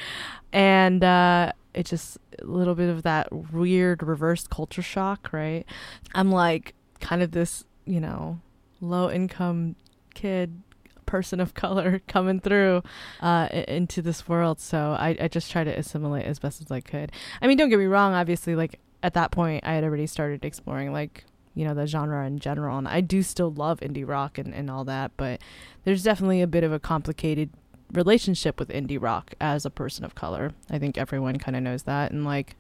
[0.54, 5.66] And uh, it just a little bit of that weird reverse culture shock, right?
[6.14, 8.40] I'm like kind of this, you know,
[8.82, 9.76] low income
[10.14, 10.62] kid,
[11.06, 12.84] person of color coming through
[13.22, 14.60] uh, into this world.
[14.60, 17.12] So I, I just try to assimilate as best as I could.
[17.42, 18.14] I mean, don't get me wrong.
[18.14, 22.26] Obviously, like at that point, I had already started exploring like you know the genre
[22.26, 25.42] in general, and I do still love indie rock and, and all that, but
[25.84, 27.50] there's definitely a bit of a complicated
[27.92, 30.52] relationship with indie rock as a person of color.
[30.70, 32.12] I think everyone kind of knows that.
[32.12, 32.56] And like,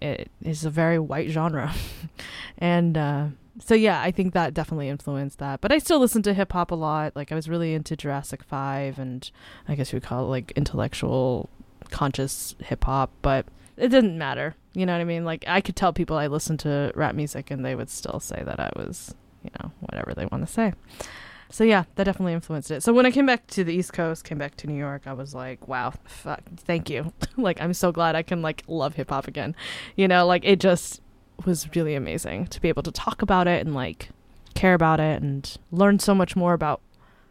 [0.00, 1.72] it is a very white genre,
[2.58, 3.26] and uh,
[3.60, 5.60] so yeah, I think that definitely influenced that.
[5.60, 7.14] But I still listen to hip hop a lot.
[7.14, 9.30] Like I was really into Jurassic Five, and
[9.68, 11.48] I guess you would call it like intellectual,
[11.90, 13.10] conscious hip hop.
[13.22, 13.46] But
[13.76, 14.56] it didn't matter.
[14.72, 15.24] You know what I mean?
[15.24, 18.42] Like I could tell people I listened to rap music, and they would still say
[18.44, 20.72] that I was, you know, whatever they want to say.
[21.52, 22.82] So yeah, that definitely influenced it.
[22.82, 25.12] So when I came back to the East Coast, came back to New York, I
[25.12, 27.12] was like, wow, fuck, thank you.
[27.36, 29.56] like I'm so glad I can like love hip hop again.
[29.96, 31.02] You know, like it just
[31.44, 34.10] was really amazing to be able to talk about it and like
[34.54, 36.80] care about it and learn so much more about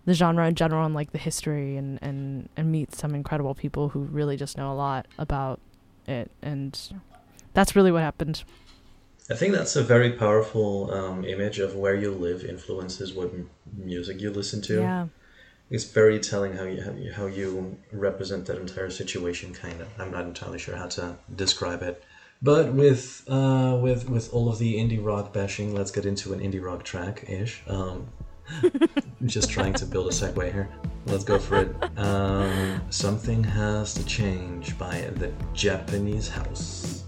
[0.05, 3.89] the genre in general and like the history and and and meet some incredible people
[3.89, 5.59] who really just know a lot about
[6.07, 6.93] it and
[7.53, 8.43] that's really what happened.
[9.29, 13.49] I think that's a very powerful um, image of where you live influences what m-
[13.75, 14.81] music you listen to.
[14.81, 15.07] Yeah.
[15.69, 19.53] It's very telling how you how you, how you represent that entire situation.
[19.53, 22.03] Kind of, I'm not entirely sure how to describe it,
[22.41, 26.39] but with uh, with with all of the indie rock bashing, let's get into an
[26.39, 27.63] indie rock track ish.
[27.67, 28.07] Um,
[29.25, 30.69] just trying to build a segue here.
[31.05, 31.99] Let's go for it.
[31.99, 37.03] Um, Something has to change by the Japanese House.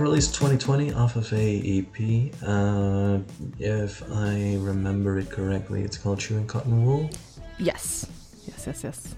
[0.00, 2.32] Released 2020 off of a EP.
[2.46, 3.18] Uh,
[3.58, 7.10] if I remember it correctly, it's called Chewing Cotton Wool.
[7.58, 8.06] Yes.
[8.46, 9.14] Yes, yes, yes.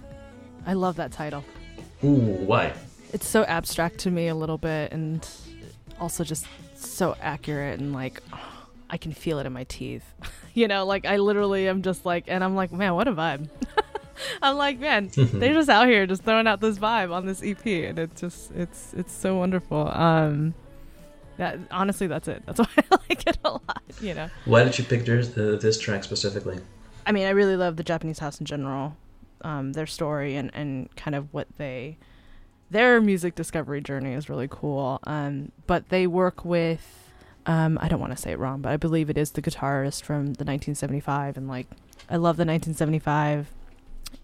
[0.66, 1.45] I love that title.
[2.05, 2.73] Ooh, why?
[3.12, 5.27] It's so abstract to me a little bit and
[6.01, 8.21] also just so accurate and like
[8.90, 10.05] I can feel it in my teeth.
[10.55, 13.49] you know, like I literally am just like and I'm like, man, what a vibe.
[14.42, 17.64] I'm like, man, they're just out here just throwing out this vibe on this EP
[17.64, 19.88] and it's just it's it's so wonderful.
[19.88, 20.55] Um
[21.42, 22.42] that honestly that's it.
[22.46, 24.31] That's why I like it a lot, you know.
[24.44, 26.61] Why did you pick this, uh, this track specifically?
[27.05, 28.96] I mean, I really love the Japanese house in general,
[29.42, 31.98] um, their story and, and kind of what they,
[32.70, 35.00] their music discovery journey is really cool.
[35.05, 37.11] Um, but they work with,
[37.46, 40.05] um, I don't want to say it wrong, but I believe it is the guitarist
[40.05, 41.66] from the 1975, and like,
[42.09, 43.48] I love the 1975,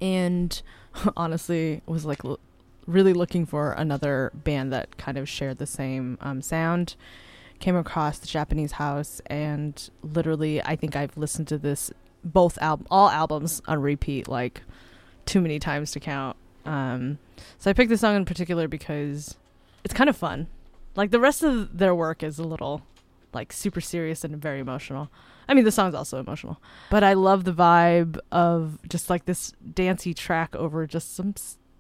[0.01, 0.63] and
[1.17, 2.39] honestly was like l-
[2.89, 6.97] really looking for another band that kind of shared the same um, sound.
[7.61, 11.93] Came across the Japanese house, and literally, I think I've listened to this
[12.25, 14.63] both al- all albums on repeat like
[15.27, 16.37] too many times to count.
[16.65, 17.19] Um,
[17.59, 19.37] so I picked this song in particular because
[19.85, 20.47] it's kind of fun.
[20.97, 22.83] Like the rest of their work is a little
[23.33, 25.11] like super serious and very emotional.
[25.49, 29.53] I mean, the song's also emotional, but I love the vibe of just like this
[29.75, 31.35] dancey track over just some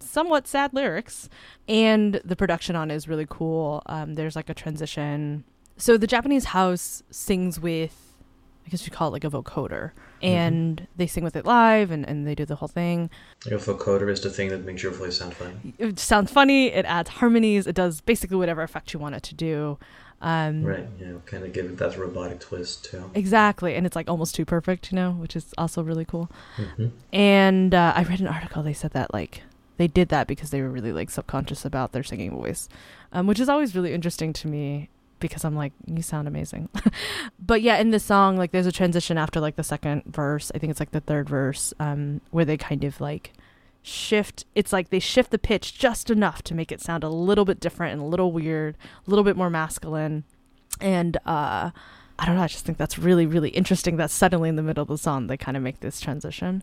[0.09, 1.29] somewhat sad lyrics,
[1.69, 3.83] and the production on it is really cool.
[3.87, 5.45] Um, there's like a transition.
[5.77, 8.05] So the Japanese house sings with
[8.69, 9.93] I guess you call it like a vocoder.
[10.21, 13.09] And they sing with it live and, and they do the whole thing.
[13.47, 15.75] Your vocoder is the thing that makes your voice sound funny.
[15.79, 19.35] It sounds funny, it adds harmonies, it does basically whatever effect you want it to
[19.35, 19.79] do.
[20.21, 23.11] Um, Right, yeah, kind of give it that robotic twist too.
[23.15, 23.75] Exactly.
[23.75, 26.31] And it's like almost too perfect, you know, which is also really cool.
[26.57, 29.45] hmm And uh, I read an article, they said that like
[29.79, 32.69] they did that because they were really like subconscious about their singing voice,
[33.13, 36.69] um, which is always really interesting to me because I'm like, you sound amazing.
[37.41, 40.53] but yeah, in the song, like there's a transition after like the second verse.
[40.55, 43.33] I think it's like the third verse, um, where they kind of like
[43.83, 44.45] shift.
[44.55, 47.61] It's like they shift the pitch just enough to make it sound a little bit
[47.61, 50.25] different and a little weird, a little bit more masculine.
[50.81, 51.71] And uh,
[52.19, 52.43] I don't know.
[52.43, 55.29] I just think that's really, really interesting that suddenly in the middle of the song
[55.29, 56.63] they kind of make this transition.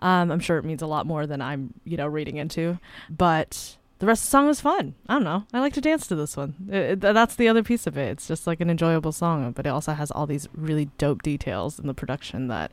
[0.00, 3.76] Um, I'm sure it means a lot more than I'm, you know, reading into, but
[3.98, 4.94] the rest of the song was fun.
[5.08, 5.44] I don't know.
[5.52, 6.54] I like to dance to this one.
[6.68, 8.08] It, it- that's the other piece of it.
[8.10, 11.78] It's just like an enjoyable song, but it also has all these really dope details
[11.78, 12.72] in the production that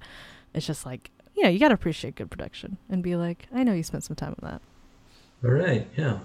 [0.56, 3.64] it's just like, you know, you got to appreciate good production and be like, I
[3.64, 4.62] know you spent some time on that.
[5.48, 6.20] All right, yeah.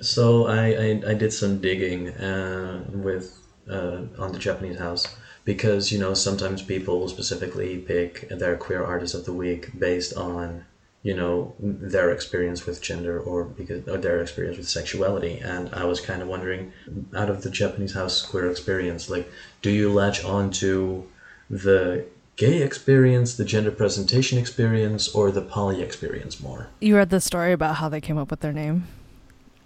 [0.00, 3.38] So I, I, I did some digging uh, with
[3.70, 9.14] uh, on the Japanese House because you know sometimes people specifically pick their queer artist
[9.14, 10.64] of the week based on
[11.02, 15.84] you know their experience with gender or because or their experience with sexuality and I
[15.84, 16.72] was kind of wondering
[17.14, 19.30] out of the Japanese House queer experience like
[19.62, 21.06] do you latch on to
[21.50, 27.20] the gay experience the gender presentation experience or the poly experience more You read the
[27.20, 28.86] story about how they came up with their name.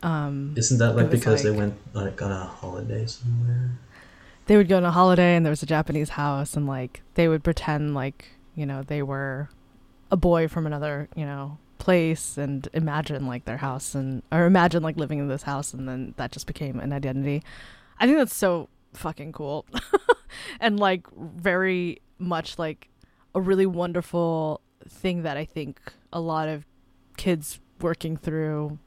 [0.01, 3.71] Um, Isn't that like because they went like on a holiday somewhere?
[4.49, 7.29] They would go on a holiday and there was a Japanese house and like they
[7.29, 9.49] would pretend like you know they were
[10.11, 14.83] a boy from another you know place and imagine like their house and or imagine
[14.83, 17.43] like living in this house and then that just became an identity.
[18.01, 19.67] I think that's so fucking cool
[20.61, 22.89] and like very much like
[23.35, 25.79] a really wonderful thing that I think
[26.11, 26.65] a lot of
[27.19, 28.79] kids working through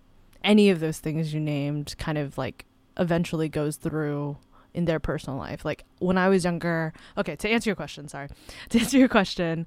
[0.43, 2.65] any of those things you named kind of like
[2.97, 4.37] eventually goes through
[4.73, 5.65] in their personal life.
[5.65, 8.29] Like when I was younger, okay, to answer your question, sorry.
[8.69, 9.65] To answer your question,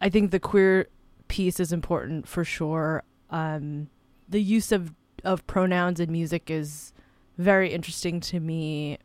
[0.00, 0.88] I think the queer
[1.28, 3.02] piece is important for sure.
[3.30, 3.88] Um,
[4.28, 6.92] the use of, of pronouns in music is
[7.36, 8.98] very interesting to me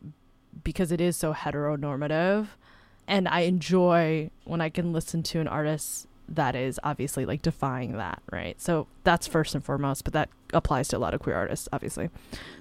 [0.62, 2.48] because it is so heteronormative.
[3.06, 7.92] And I enjoy when I can listen to an artist that is obviously like defying
[7.92, 8.60] that, right?
[8.60, 12.10] So that's first and foremost, but that applies to a lot of queer artists, obviously.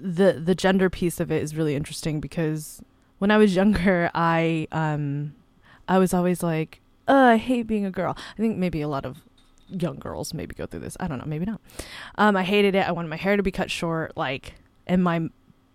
[0.01, 2.81] The the gender piece of it is really interesting because
[3.19, 5.33] when I was younger, I um
[5.87, 9.05] I was always like, "Oh, I hate being a girl." I think maybe a lot
[9.05, 9.21] of
[9.69, 10.97] young girls maybe go through this.
[10.99, 11.61] I don't know, maybe not.
[12.15, 12.87] Um I hated it.
[12.87, 14.55] I wanted my hair to be cut short like
[14.87, 15.29] and my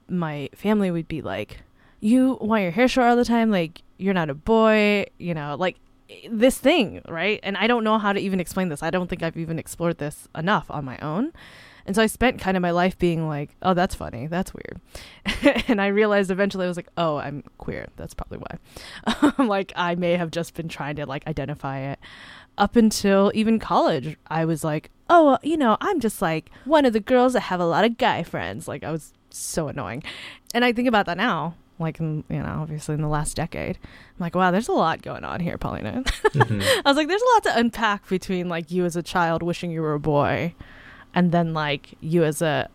[0.08, 1.62] my family would be like,
[2.00, 3.50] "You want your hair short all the time?
[3.50, 5.76] Like you're not a boy, you know, like
[6.30, 7.40] this thing, right?
[7.42, 8.82] And I don't know how to even explain this.
[8.82, 11.32] I don't think I've even explored this enough on my own.
[11.88, 14.26] And so I spent kind of my life being like, oh, that's funny.
[14.26, 15.64] That's weird.
[15.68, 17.88] and I realized eventually I was like, oh, I'm queer.
[17.96, 19.32] That's probably why.
[19.44, 21.98] like I may have just been trying to like identify it.
[22.58, 26.92] Up until even college, I was like, oh, you know, I'm just like one of
[26.92, 28.68] the girls that have a lot of guy friends.
[28.68, 30.02] Like I was so annoying.
[30.52, 33.78] And I think about that now, like, in, you know, obviously in the last decade.
[33.82, 36.02] I'm like, wow, there's a lot going on here, Paulina.
[36.34, 39.70] I was like, there's a lot to unpack between like you as a child wishing
[39.70, 40.54] you were a boy,
[41.14, 42.68] and then like you as a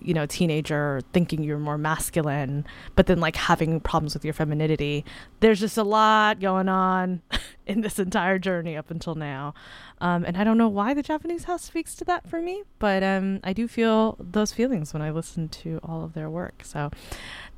[0.00, 5.04] you know teenager thinking you're more masculine, but then like having problems with your femininity.
[5.40, 7.22] There's just a lot going on
[7.66, 9.54] in this entire journey up until now,
[10.00, 13.02] um, and I don't know why the Japanese house speaks to that for me, but
[13.02, 16.62] um, I do feel those feelings when I listen to all of their work.
[16.64, 16.90] So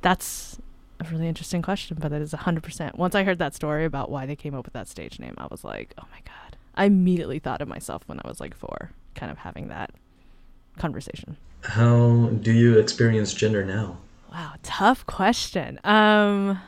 [0.01, 0.59] that's
[1.07, 2.95] a really interesting question, but that is 100%.
[2.95, 5.47] Once I heard that story about why they came up with that stage name, I
[5.49, 6.57] was like, oh my God.
[6.75, 9.91] I immediately thought of myself when I was like four, kind of having that
[10.77, 11.37] conversation.
[11.61, 13.97] How do you experience gender now?
[14.31, 15.79] Wow, tough question.
[15.83, 16.59] Um,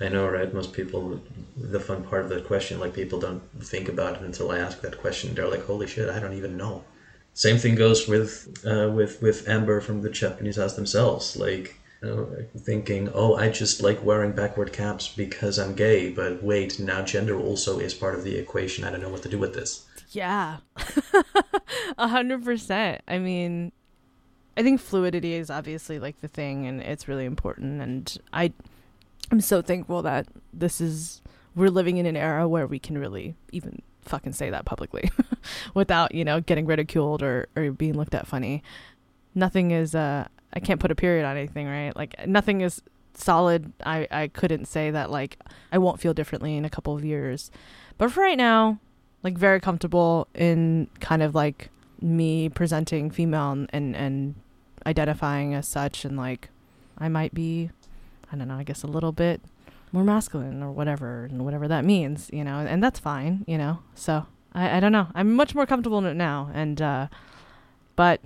[0.00, 0.52] I know, right?
[0.52, 1.20] Most people,
[1.56, 4.80] the fun part of that question, like people don't think about it until I ask
[4.82, 5.34] that question.
[5.34, 6.84] They're like, "Holy shit, I don't even know."
[7.34, 11.36] Same thing goes with uh, with with Amber from the Japanese House themselves.
[11.36, 17.02] Like thinking, "Oh, I just like wearing backward caps because I'm gay." But wait, now
[17.02, 18.84] gender also is part of the equation.
[18.84, 19.86] I don't know what to do with this.
[20.10, 20.58] yeah,
[21.98, 23.02] a hundred percent.
[23.08, 23.72] I mean,
[24.56, 27.82] I think fluidity is obviously like the thing, and it's really important.
[27.82, 28.52] And I,
[29.30, 31.20] I'm so thankful that this is
[31.54, 35.10] we're living in an era where we can really even fucking say that publicly
[35.74, 38.62] without you know getting ridiculed or or being looked at funny.
[39.34, 41.94] Nothing is uh I can't put a period on anything, right?
[41.94, 42.82] Like nothing is
[43.14, 43.72] solid.
[43.84, 45.38] I I couldn't say that like
[45.72, 47.50] I won't feel differently in a couple of years.
[47.98, 48.78] But for right now,
[49.22, 51.70] like very comfortable in kind of like
[52.00, 54.34] me presenting female and and, and
[54.86, 56.48] identifying as such and like
[56.96, 57.70] I might be
[58.32, 59.40] I don't know, I guess a little bit
[59.90, 63.78] more masculine or whatever and whatever that means, you know, and that's fine, you know.
[63.94, 65.08] So I, I don't know.
[65.14, 67.08] I'm much more comfortable in it now and uh
[67.96, 68.20] but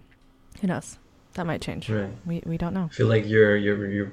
[0.61, 0.99] who knows?
[1.35, 1.89] That might change.
[1.89, 2.11] Right.
[2.27, 2.89] We we don't know.
[2.91, 4.13] I feel like you're you're you're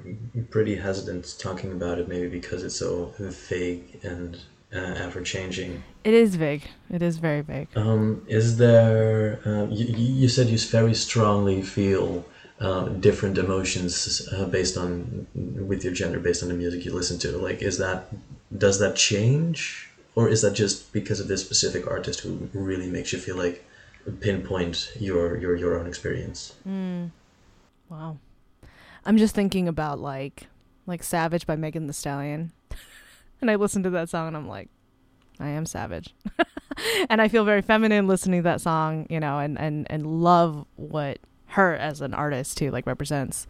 [0.50, 4.38] pretty hesitant talking about it, maybe because it's so vague and
[4.74, 5.82] uh, ever changing.
[6.04, 6.62] It is vague.
[6.90, 7.68] It is very vague.
[7.76, 9.40] Um, is there?
[9.44, 12.24] Uh, you, you said you very strongly feel
[12.60, 17.18] uh, different emotions uh, based on with your gender, based on the music you listen
[17.18, 17.36] to.
[17.36, 18.08] Like, is that
[18.56, 23.12] does that change, or is that just because of this specific artist who really makes
[23.12, 23.64] you feel like
[24.20, 26.54] pinpoint your your your own experience?
[26.66, 27.10] Mm.
[27.88, 28.18] Wow.
[29.04, 30.48] I'm just thinking about like
[30.86, 32.52] like Savage by Megan Thee Stallion.
[33.40, 34.68] and I listen to that song and I'm like,
[35.38, 36.14] I am savage.
[37.08, 40.66] and I feel very feminine listening to that song, you know, and, and, and love
[40.76, 43.46] what her as an artist too, like represents.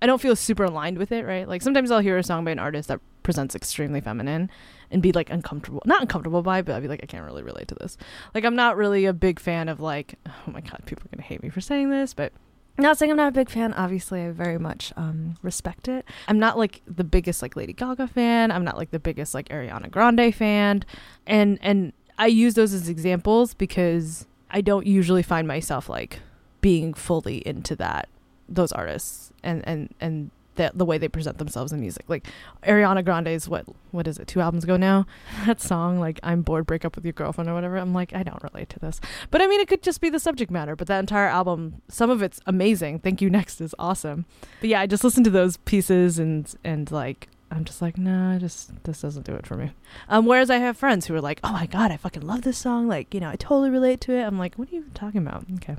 [0.00, 1.48] I don't feel super aligned with it, right?
[1.48, 4.48] Like sometimes I'll hear a song by an artist that presents extremely feminine
[4.92, 7.66] and be like uncomfortable, not uncomfortable by, but I'd be like, I can't really relate
[7.68, 7.96] to this.
[8.32, 11.22] Like I'm not really a big fan of like, oh my God, people are to
[11.22, 12.32] hate me for saying this, but
[12.78, 13.72] not saying I'm not a big fan.
[13.74, 16.04] Obviously, I very much um, respect it.
[16.26, 18.50] I'm not like the biggest like Lady Gaga fan.
[18.50, 20.84] I'm not like the biggest like Ariana Grande fan,
[21.26, 26.18] and and I use those as examples because I don't usually find myself like
[26.60, 28.08] being fully into that
[28.48, 32.04] those artists and and and the, the way they present themselves in music.
[32.08, 32.26] Like
[32.62, 34.26] Ariana Grande's what what is it?
[34.28, 35.06] Two albums ago now.
[35.46, 37.76] That song like I'm bored, break up with your girlfriend or whatever.
[37.76, 39.00] I'm like I don't relate to this.
[39.30, 42.10] But I mean it could just be the subject matter, but that entire album, some
[42.10, 43.00] of it's amazing.
[43.00, 44.24] Thank You Next is awesome.
[44.60, 48.30] But yeah, I just listened to those pieces and and like I'm just like, no,
[48.34, 49.72] I just this doesn't do it for me.
[50.08, 52.58] Um, whereas I have friends who are like, oh my god, I fucking love this
[52.58, 52.88] song.
[52.88, 54.22] Like, you know, I totally relate to it.
[54.22, 55.46] I'm like, what are you talking about?
[55.56, 55.76] Okay,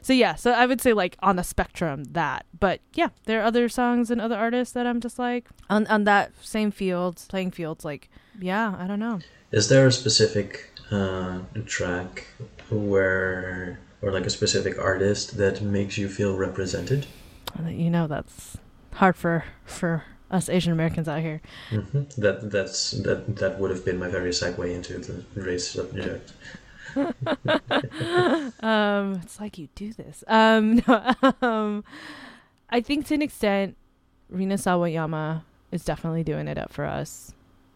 [0.00, 3.44] so yeah, so I would say like on the spectrum that, but yeah, there are
[3.44, 7.52] other songs and other artists that I'm just like on on that same field, playing
[7.52, 7.84] fields.
[7.84, 8.10] Like,
[8.40, 9.20] yeah, I don't know.
[9.52, 12.26] Is there a specific uh, track
[12.70, 17.06] where, or like a specific artist that makes you feel represented?
[17.68, 18.56] You know, that's
[18.94, 21.40] hard for for us Asian Americans out here.
[21.70, 26.32] hmm That that's that that would have been my very segue into the race subject.
[28.62, 30.24] um, it's like you do this.
[30.26, 31.84] Um, no, um,
[32.70, 33.76] I think to an extent,
[34.28, 37.32] Rina Sawayama is definitely doing it up for us,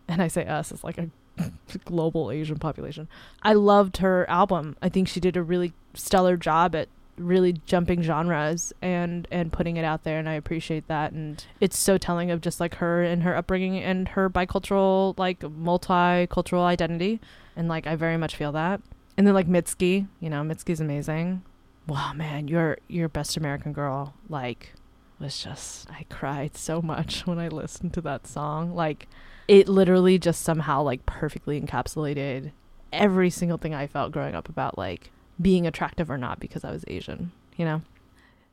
[0.09, 1.09] and I say us, it's like a
[1.85, 3.09] global Asian population.
[3.43, 4.77] I loved her album.
[4.83, 6.89] I think she did a really stellar job at
[7.19, 11.13] really jumping genres and and putting it out there and I appreciate that.
[11.13, 15.41] And it's so telling of just like her and her upbringing and her bicultural like
[15.41, 17.21] multicultural identity.
[17.57, 18.81] And like I very much feel that.
[19.17, 21.43] And then like Mitski you know Mitski's amazing.
[21.87, 24.73] Wow man your your best American girl like
[25.19, 28.75] was just I cried so much when I listened to that song.
[28.75, 29.09] Like
[29.49, 32.53] it literally just somehow like perfectly encapsulated
[32.93, 35.11] every single thing I felt growing up about like
[35.41, 37.83] being attractive or not because I was Asian, you know.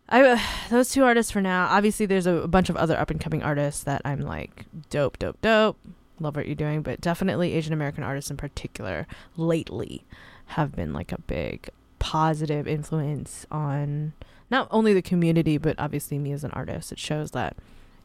[0.09, 1.67] I those two artists for now.
[1.69, 5.17] Obviously, there's a, a bunch of other up and coming artists that I'm like dope,
[5.19, 5.77] dope, dope.
[6.19, 9.07] Love what you're doing, but definitely Asian American artists in particular
[9.38, 10.03] lately
[10.47, 11.69] have been like a big
[11.99, 14.13] positive influence on
[14.51, 16.91] not only the community but obviously me as an artist.
[16.91, 17.55] It shows that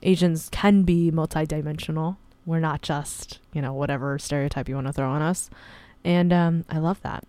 [0.02, 2.16] Asians can be multidimensional.
[2.46, 5.50] We're not just you know whatever stereotype you want to throw on us,
[6.04, 7.24] and um, I love that.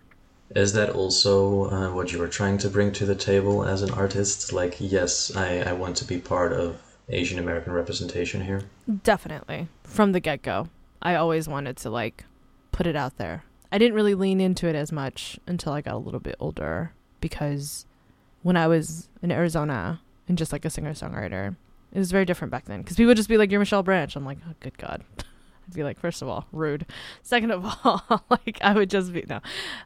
[0.55, 3.91] Is that also uh, what you were trying to bring to the table as an
[3.91, 4.51] artist?
[4.51, 8.63] Like, yes, I, I want to be part of Asian American representation here.
[9.03, 9.67] Definitely.
[9.83, 10.69] From the get go.
[11.01, 12.25] I always wanted to like
[12.71, 13.43] put it out there.
[13.71, 16.93] I didn't really lean into it as much until I got a little bit older
[17.21, 17.85] because
[18.41, 21.55] when I was in Arizona and just like a singer songwriter,
[21.91, 22.81] it was very different back then.
[22.81, 24.15] Because people would just be like, You're Michelle Branch.
[24.15, 25.03] I'm like, Oh, good God.
[25.69, 26.85] I'd be like, First of all, rude.
[27.21, 29.39] Second of all, like, I would just be, no.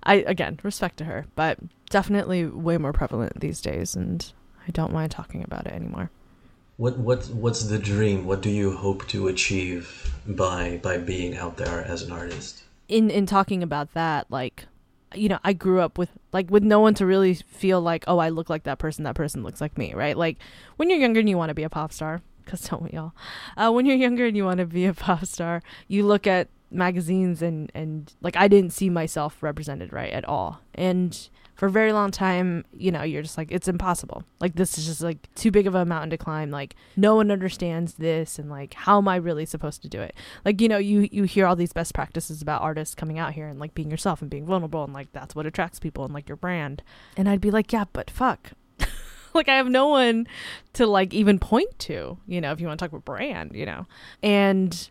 [0.03, 1.59] I, again, respect to her, but
[1.89, 3.95] definitely way more prevalent these days.
[3.95, 4.31] And
[4.67, 6.09] I don't mind talking about it anymore.
[6.77, 8.25] What what what's the dream?
[8.25, 12.63] What do you hope to achieve by by being out there as an artist?
[12.87, 14.65] in in talking about that like
[15.15, 18.17] you know i grew up with like with no one to really feel like oh
[18.17, 20.37] i look like that person that person looks like me right like
[20.77, 23.13] when you're younger and you want to be a pop star because don't we all?
[23.57, 26.47] Uh, when you're younger and you want to be a pop star you look at
[26.73, 30.59] magazines and and like i didn't see myself represented right at all.
[30.75, 34.23] And for a very long time you know you're just like it's impossible.
[34.39, 36.49] Like this is just like too big of a mountain to climb.
[36.49, 40.15] Like no one understands this and like how am i really supposed to do it?
[40.43, 43.47] Like you know you you hear all these best practices about artists coming out here
[43.47, 46.27] and like being yourself and being vulnerable and like that's what attracts people and like
[46.27, 46.81] your brand.
[47.15, 48.53] And i'd be like yeah but fuck
[49.35, 50.27] like i have no one
[50.73, 53.65] to like even point to you know if you want to talk about brand you
[53.65, 53.85] know?
[54.21, 54.89] And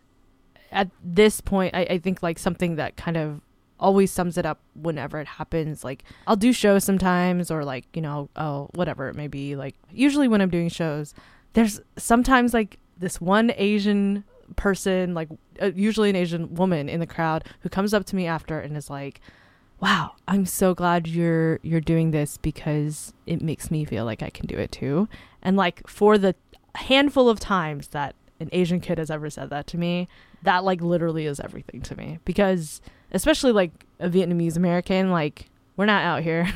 [0.70, 3.40] at this point I, I think like something that kind of
[3.78, 8.00] always sums it up whenever it happens like i'll do shows sometimes or like you
[8.00, 11.14] know oh whatever it may be like usually when i'm doing shows
[11.54, 14.22] there's sometimes like this one asian
[14.54, 15.28] person like
[15.60, 18.76] uh, usually an asian woman in the crowd who comes up to me after and
[18.76, 19.20] is like
[19.82, 24.30] wow i'm so glad you're you're doing this because it makes me feel like i
[24.30, 25.08] can do it too
[25.42, 26.34] and like for the
[26.76, 30.08] handful of times that an asian kid has ever said that to me
[30.42, 32.80] that like literally is everything to me because
[33.10, 36.46] especially like a vietnamese american like we're not out here.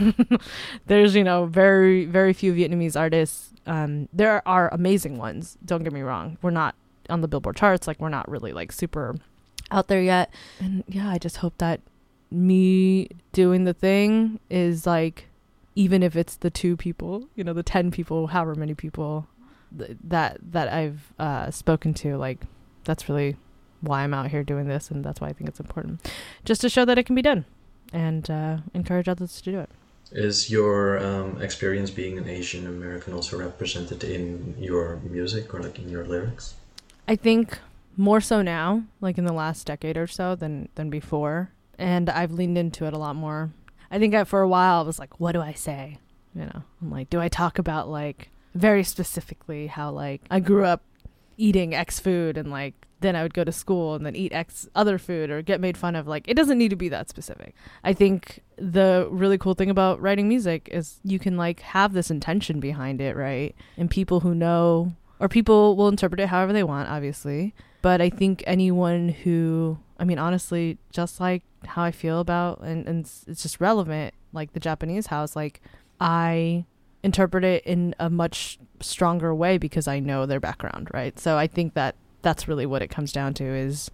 [0.86, 3.52] There's, you know, very, very few Vietnamese artists.
[3.66, 5.56] Um, there are amazing ones.
[5.64, 6.38] Don't get me wrong.
[6.42, 6.74] We're not
[7.08, 7.86] on the Billboard charts.
[7.86, 9.16] Like, we're not really like super
[9.70, 10.32] out there yet.
[10.60, 11.80] And yeah, I just hope that
[12.30, 15.28] me doing the thing is like,
[15.74, 19.26] even if it's the two people, you know, the 10 people, however many people
[19.76, 22.40] th- that, that I've uh, spoken to, like,
[22.84, 23.36] that's really
[23.80, 24.90] why I'm out here doing this.
[24.90, 26.10] And that's why I think it's important
[26.44, 27.44] just to show that it can be done
[27.92, 29.70] and uh, encourage others to do it.
[30.12, 35.78] Is your um, experience being an Asian American also represented in your music or like
[35.78, 36.54] in your lyrics?
[37.08, 37.58] I think
[37.96, 42.32] more so now, like in the last decade or so than than before, and I've
[42.32, 43.52] leaned into it a lot more.
[43.90, 45.98] I think I, for a while I was like, what do I say?
[46.34, 50.64] You know, I'm like, do I talk about like very specifically how like I grew
[50.64, 50.82] up
[51.36, 54.68] eating X food and like then I would go to school and then eat X
[54.74, 56.06] other food or get made fun of.
[56.06, 57.54] Like, it doesn't need to be that specific.
[57.84, 62.10] I think the really cool thing about writing music is you can like have this
[62.10, 63.54] intention behind it, right?
[63.76, 67.54] And people who know, or people will interpret it however they want, obviously.
[67.82, 72.86] But I think anyone who, I mean, honestly, just like how I feel about, and,
[72.86, 75.60] and it's- just relevant, like the Japanese house, like
[76.00, 76.64] I
[77.02, 81.18] interpret it in a much stronger way because I know their background, right?
[81.18, 83.90] So I think that that's really what it comes down to is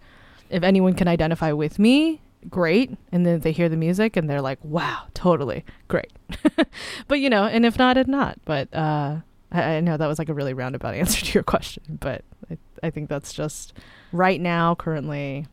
[0.49, 2.97] if anyone can identify with me, great.
[3.11, 6.11] And then they hear the music and they're like, wow, totally great.
[7.07, 8.39] but you know, and if not, if not.
[8.45, 9.17] But uh,
[9.53, 12.57] I, I know that was like a really roundabout answer to your question, but I,
[12.81, 13.73] I think that's just
[14.11, 15.47] right now, currently,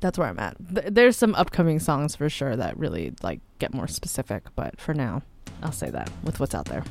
[0.00, 0.56] that's where I'm at.
[0.74, 4.94] Th- there's some upcoming songs for sure that really like get more specific, but for
[4.94, 5.22] now,
[5.62, 6.84] I'll say that with what's out there.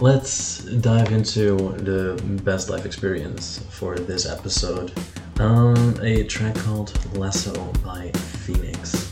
[0.00, 4.92] Let's dive into the best life experience for this episode.
[5.40, 9.07] Um, a track called Lasso by Phoenix.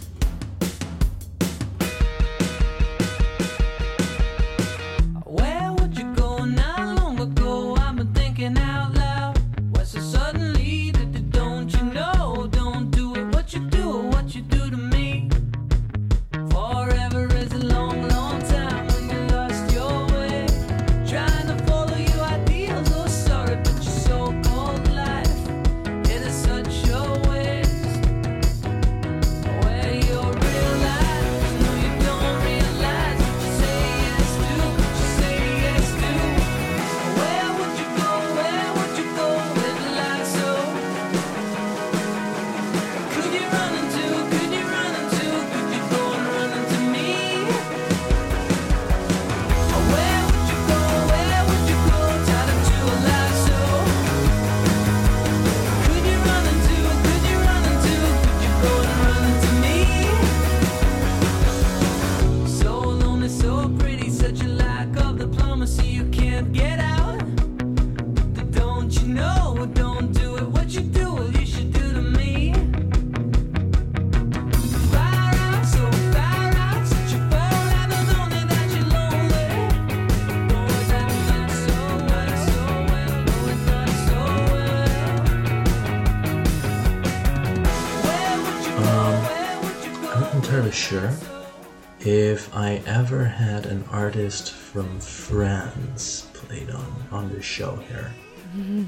[94.07, 98.13] Artist from France played on on the show here.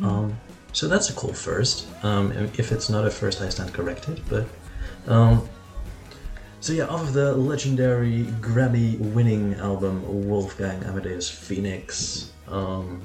[0.05, 0.39] Um,
[0.73, 1.87] so that's a cool first.
[2.05, 2.31] Um,
[2.63, 4.23] if it's not a first, I stand corrected.
[4.29, 4.47] But
[5.09, 5.49] um,
[6.61, 9.95] so yeah, off of the legendary Grammy-winning album
[10.29, 13.03] Wolfgang Amadeus Phoenix, um,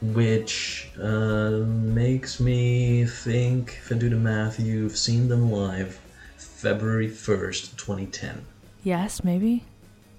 [0.00, 1.64] which uh,
[2.00, 5.98] makes me think, if I do the math, you've seen them live
[6.36, 8.46] February 1st, 2010.
[8.84, 9.64] Yes, maybe.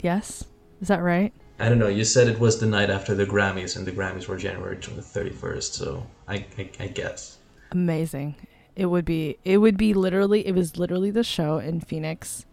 [0.02, 0.44] Yes.
[0.82, 1.34] Is that right?
[1.60, 4.28] I don't know, you said it was the night after the Grammys, and the Grammys
[4.28, 7.38] were January 31st, so I, I, I guess.
[7.72, 8.36] Amazing.
[8.76, 12.46] It would be it would be literally it was literally the show in Phoenix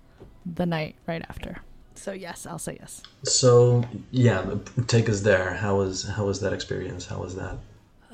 [0.47, 1.59] the night right after.
[1.95, 3.03] So yes, I'll say yes.
[3.25, 4.45] So, yeah,
[4.87, 5.55] take us there.
[5.55, 7.07] How was, how was that experience?
[7.07, 7.59] How was that?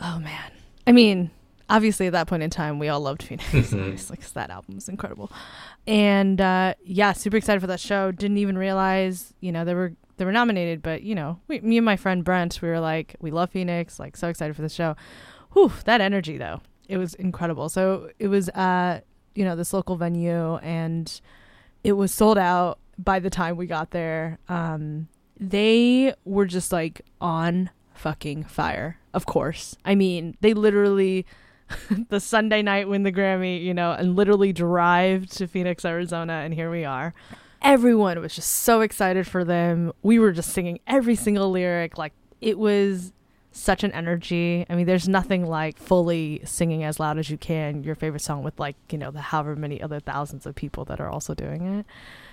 [0.02, 0.50] Oh man.
[0.86, 1.30] I mean,
[1.70, 4.88] obviously at that point in time we all loved Phoenix, obviously, 'cause that album was
[4.88, 5.30] incredible.
[5.86, 8.12] And uh, yeah, super excited for that show.
[8.12, 11.78] Didn't even realize, you know, they were they were nominated, but you know, we, me
[11.78, 14.68] and my friend Brent, we were like, we love Phoenix, like so excited for the
[14.68, 14.94] show.
[15.52, 17.68] Whew, that energy though, it was incredible.
[17.70, 19.00] So it was uh,
[19.34, 21.20] you know, this local venue, and
[21.84, 24.38] it was sold out by the time we got there.
[24.48, 25.08] Um,
[25.38, 28.98] they were just like on fucking fire.
[29.14, 29.76] Of course.
[29.84, 31.24] I mean, they literally
[32.08, 36.54] the Sunday night win the Grammy, you know, and literally drive to Phoenix, Arizona, and
[36.54, 37.14] here we are.
[37.62, 39.92] everyone was just so excited for them.
[40.02, 41.98] We were just singing every single lyric.
[41.98, 43.12] Like it was
[43.52, 44.64] such an energy.
[44.70, 48.42] I mean, there's nothing like fully singing as loud as you can your favorite song
[48.42, 51.78] with like, you know, the however many other thousands of people that are also doing
[51.78, 51.86] it.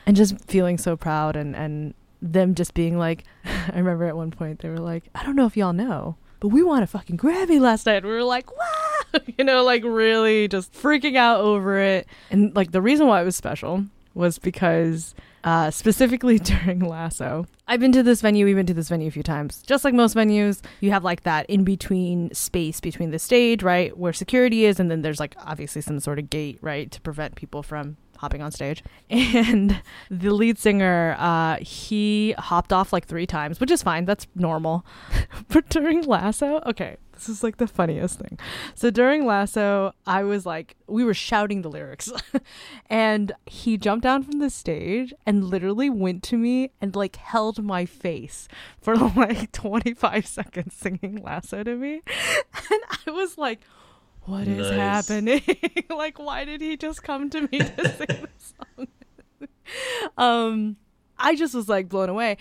[0.06, 4.32] And just feeling so proud and and them just being like I remember at one
[4.32, 7.18] point they were like, I don't know if y'all know, but we won a fucking
[7.18, 8.04] Grammy last night.
[8.04, 12.08] We were like, wow, you know, like really just freaking out over it.
[12.30, 15.14] And like the reason why it was special was because
[15.44, 19.12] uh, specifically during Lasso, I've been to this venue, we've been to this venue a
[19.12, 19.62] few times.
[19.62, 23.98] Just like most venues, you have like that in between space between the stage, right,
[23.98, 27.36] where security is, and then there's like obviously some sort of gate, right, to prevent
[27.36, 28.84] people from hopping on stage.
[29.38, 34.06] And the lead singer, uh, he hopped off like three times, which is fine.
[34.06, 34.86] That's normal.
[35.48, 38.38] but during Lasso, okay, this is like the funniest thing.
[38.76, 42.12] So during Lasso, I was like, we were shouting the lyrics.
[42.90, 47.64] and he jumped down from the stage and literally went to me and like held
[47.64, 48.48] my face
[48.80, 52.02] for like 25 seconds singing Lasso to me.
[52.70, 53.62] And I was like,
[54.28, 55.08] what is Nice.
[55.08, 55.42] happening?
[55.90, 58.88] like, why did he just come to me to sing this song?
[60.18, 60.76] um,
[61.18, 62.38] I just was like blown away.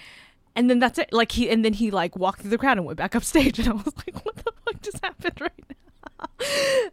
[0.54, 1.12] And then that's it.
[1.12, 3.68] Like he, and then he like walked through the crowd and went back upstage, and
[3.68, 6.26] I was like, "What the fuck just happened right now?"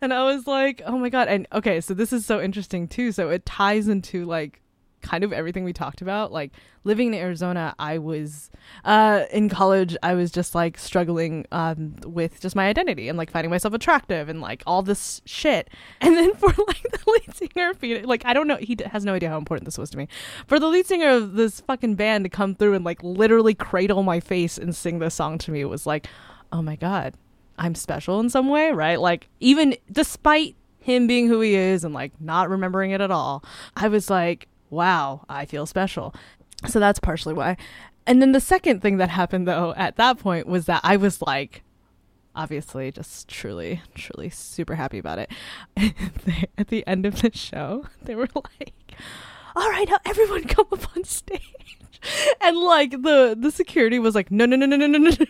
[0.01, 3.13] And I was like, "Oh my god!" And okay, so this is so interesting too.
[3.13, 4.59] So it ties into like
[5.03, 6.31] kind of everything we talked about.
[6.31, 6.51] Like
[6.83, 8.49] living in Arizona, I was
[8.85, 9.95] uh, in college.
[10.01, 14.29] I was just like struggling um, with just my identity and like finding myself attractive
[14.29, 15.69] and like all this shit.
[16.01, 19.29] And then for like the lead singer, like I don't know, he has no idea
[19.29, 20.07] how important this was to me.
[20.47, 24.03] For the lead singer of this fucking band to come through and like literally cradle
[24.03, 26.07] my face and sing this song to me was like,
[26.51, 27.15] oh my god,
[27.57, 28.99] I'm special in some way, right?
[28.99, 33.43] Like even despite him being who he is and like not remembering it at all,
[33.75, 36.13] I was like, wow, I feel special.
[36.67, 37.57] So that's partially why.
[38.05, 41.21] And then the second thing that happened though at that point was that I was
[41.21, 41.63] like
[42.35, 45.31] obviously just truly truly super happy about it.
[46.57, 48.93] At the end of the show, they were like,
[49.55, 51.77] "All right, now everyone come up on stage."
[52.41, 55.25] And like the the security was like, "No, no, no, no, no, no, no." no."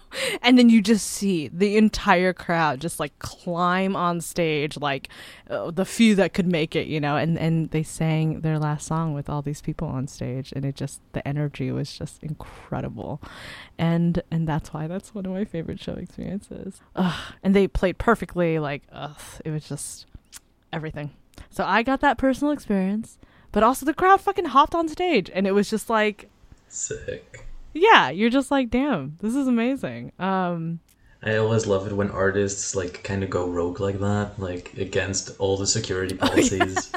[0.40, 5.08] And then you just see the entire crowd just like climb on stage like
[5.50, 8.86] uh, the few that could make it, you know, and and they sang their last
[8.86, 13.20] song with all these people on stage and it just the energy was just incredible.
[13.78, 16.80] And and that's why that's one of my favorite show experiences.
[16.94, 20.06] Ugh, and they played perfectly like ugh, it was just
[20.72, 21.10] everything.
[21.50, 23.18] So I got that personal experience,
[23.56, 26.28] but also the crowd fucking hopped on stage and it was just like
[26.68, 27.46] Sick.
[27.72, 30.12] yeah, you're just like damn, this is amazing.
[30.18, 30.80] Um
[31.22, 35.30] I always love it when artists like kind of go rogue like that, like against
[35.38, 36.92] all the security policies.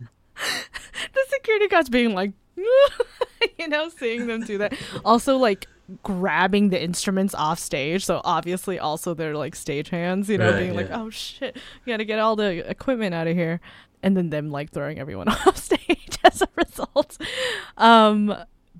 [0.38, 4.74] the security guards being like, you know, seeing them do that.
[5.04, 5.68] Also, like
[6.02, 8.04] grabbing the instruments off stage.
[8.04, 11.92] So obviously, also they're like stage hands, you know, Right, being like, oh shit, you
[11.92, 13.60] gotta get all the equipment out of here.
[14.02, 17.18] And then them like throwing everyone off stage as a result.
[17.76, 18.34] Um,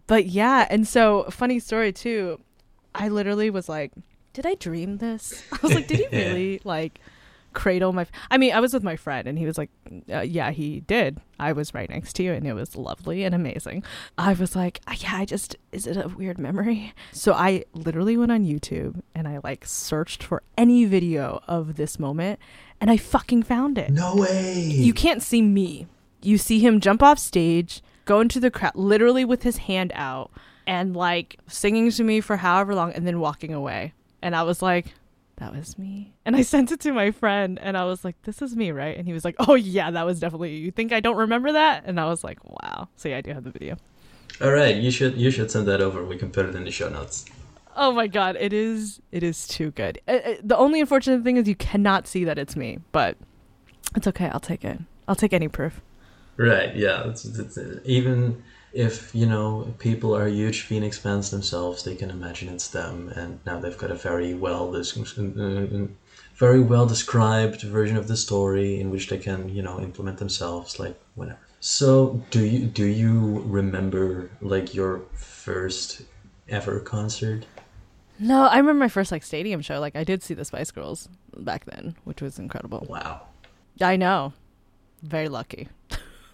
[0.06, 2.40] but yeah, and so funny story too.
[2.94, 3.92] I literally was like,
[4.32, 5.42] did I dream this?
[5.52, 7.00] I was like, did he really like
[7.52, 8.06] cradle my?
[8.30, 9.70] I mean, I was with my friend, and he was like,
[10.12, 11.20] uh, yeah, he did.
[11.38, 13.82] I was right next to you, and it was lovely and amazing.
[14.16, 16.92] I was like, "Uh, yeah, I just is it a weird memory?
[17.12, 21.98] So I literally went on YouTube and I like searched for any video of this
[21.98, 22.38] moment,
[22.80, 24.62] and I fucking found it no way.
[24.62, 25.86] you can't see me.
[26.22, 30.30] You see him jump off stage, go into the crowd, literally with his hand out,
[30.66, 33.92] and like singing to me for however long, and then walking away.
[34.20, 34.94] And I was like,
[35.42, 36.14] that was me.
[36.24, 38.96] And I sent it to my friend, and I was like, this is me, right?
[38.96, 40.66] And he was like, oh yeah, that was definitely you.
[40.66, 41.82] You think I don't remember that?
[41.84, 42.88] And I was like, wow.
[42.96, 43.76] So yeah, I do have the video.
[44.40, 46.04] All right, you should you should send that over.
[46.04, 47.24] We can put it in the show notes.
[47.76, 50.00] Oh my god, it is it is too good.
[50.06, 53.16] Uh, uh, the only unfortunate thing is you cannot see that it's me, but
[53.96, 54.28] it's okay.
[54.28, 54.78] I'll take it.
[55.08, 55.80] I'll take any proof.
[56.36, 56.74] Right?
[56.74, 57.08] Yeah.
[57.08, 58.42] It's, it's, even
[58.72, 63.38] if you know people are huge Phoenix fans themselves, they can imagine it's them, and
[63.44, 65.86] now they've got a very well this uh,
[66.36, 70.78] very well described version of the story in which they can you know implement themselves
[70.78, 71.38] like whatever.
[71.60, 76.02] So do you do you remember like your first
[76.48, 77.44] ever concert?
[78.18, 79.80] No, I remember my first like stadium show.
[79.80, 82.86] Like I did see the Spice Girls back then, which was incredible.
[82.88, 83.22] Wow.
[83.80, 84.32] I know.
[85.02, 85.68] Very lucky.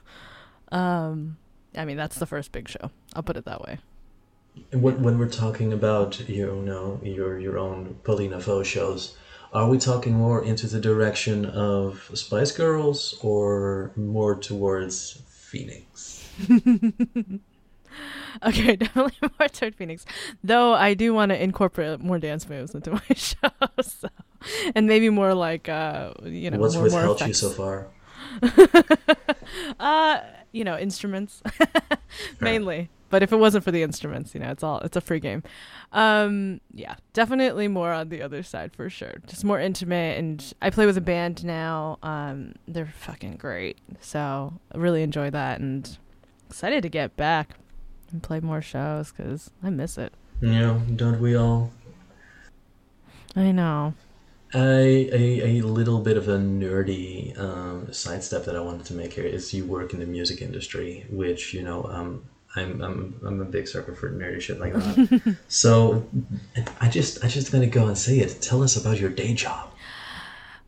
[0.73, 1.37] um
[1.79, 2.91] I mean that's the first big show.
[3.15, 3.79] I'll put it that way.
[4.73, 9.17] When, when we're talking about you know your your own Paulina Vo shows,
[9.53, 16.29] are we talking more into the direction of Spice Girls or more towards Phoenix?
[18.43, 20.05] Okay, definitely more Toad Phoenix.
[20.45, 23.51] Though I do want to incorporate more dance moves into my show,
[23.81, 24.09] so.
[24.75, 27.89] and maybe more like uh, you know, What's more, more withheld you so far?
[29.81, 30.21] uh,
[30.53, 31.43] you know, instruments
[32.41, 32.91] mainly.
[33.11, 35.43] But if it wasn't for the instruments, you know, it's all it's a free game.
[35.93, 39.15] Um, yeah, definitely more on the other side for sure.
[39.27, 41.99] Just more intimate, and I play with a band now.
[42.03, 45.97] Um, they're fucking great, so I really enjoy that, and
[46.49, 47.55] excited to get back
[48.11, 50.13] and play more shows because I miss it.
[50.41, 51.73] Know, don't we all?
[53.35, 53.95] I know.
[54.55, 59.13] A, a, a little bit of a nerdy um, sidestep that I wanted to make
[59.13, 62.25] here is you work in the music industry, which you know um,
[62.57, 65.37] I'm, I'm I'm a big sucker for nerdy shit like that.
[65.49, 66.09] so
[66.81, 68.41] I just I just gonna go and say it.
[68.41, 69.71] Tell us about your day job.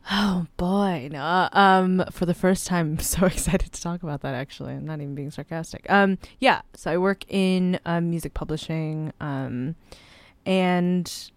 [0.09, 1.49] Oh boy, no.
[1.53, 4.35] Um, for the first time, I'm so excited to talk about that.
[4.35, 5.85] Actually, I'm not even being sarcastic.
[5.89, 6.61] Um, yeah.
[6.75, 9.75] So I work in um, music publishing, um,
[10.45, 11.31] and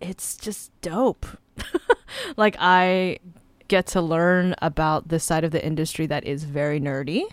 [0.00, 1.26] it's just dope.
[2.36, 3.18] like I
[3.68, 7.24] get to learn about this side of the industry that is very nerdy,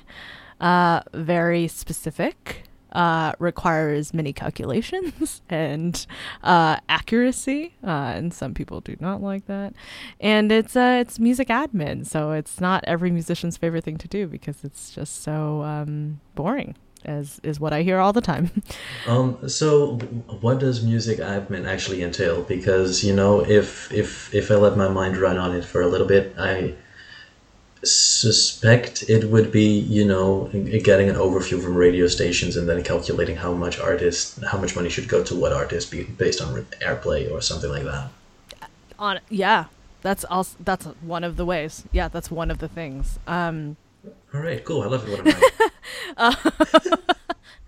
[0.60, 2.64] uh, very specific.
[2.92, 6.06] Uh, requires many calculations and
[6.44, 9.74] uh, accuracy, uh, and some people do not like that.
[10.20, 14.28] And it's uh, it's music admin, so it's not every musician's favorite thing to do
[14.28, 16.76] because it's just so um, boring,
[17.06, 18.52] as is what I hear all the time.
[19.06, 19.98] Um, so
[20.40, 22.42] what does music admin actually entail?
[22.44, 25.88] Because you know, if if if I let my mind run on it for a
[25.88, 26.76] little bit, I
[27.84, 30.50] suspect it would be you know
[30.84, 34.90] getting an overview from radio stations and then calculating how much artist how much money
[34.90, 38.10] should go to what artist be based on airplay or something like that.
[39.00, 39.66] On yeah,
[40.02, 41.84] that's also that's one of the ways.
[41.92, 43.20] Yeah, that's one of the things.
[43.28, 43.76] Um,
[44.34, 44.82] All right, cool.
[44.82, 45.12] I love it.
[45.12, 45.52] What am
[46.18, 46.98] I?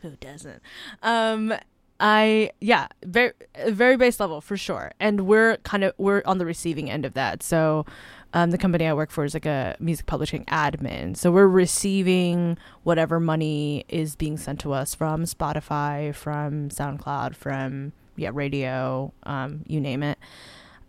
[0.01, 0.61] who doesn't
[1.01, 1.53] um
[1.99, 3.31] i yeah very
[3.67, 7.13] very base level for sure and we're kind of we're on the receiving end of
[7.13, 7.85] that so
[8.33, 12.57] um, the company i work for is like a music publishing admin so we're receiving
[12.83, 19.63] whatever money is being sent to us from spotify from soundcloud from yeah radio um,
[19.65, 20.19] you name it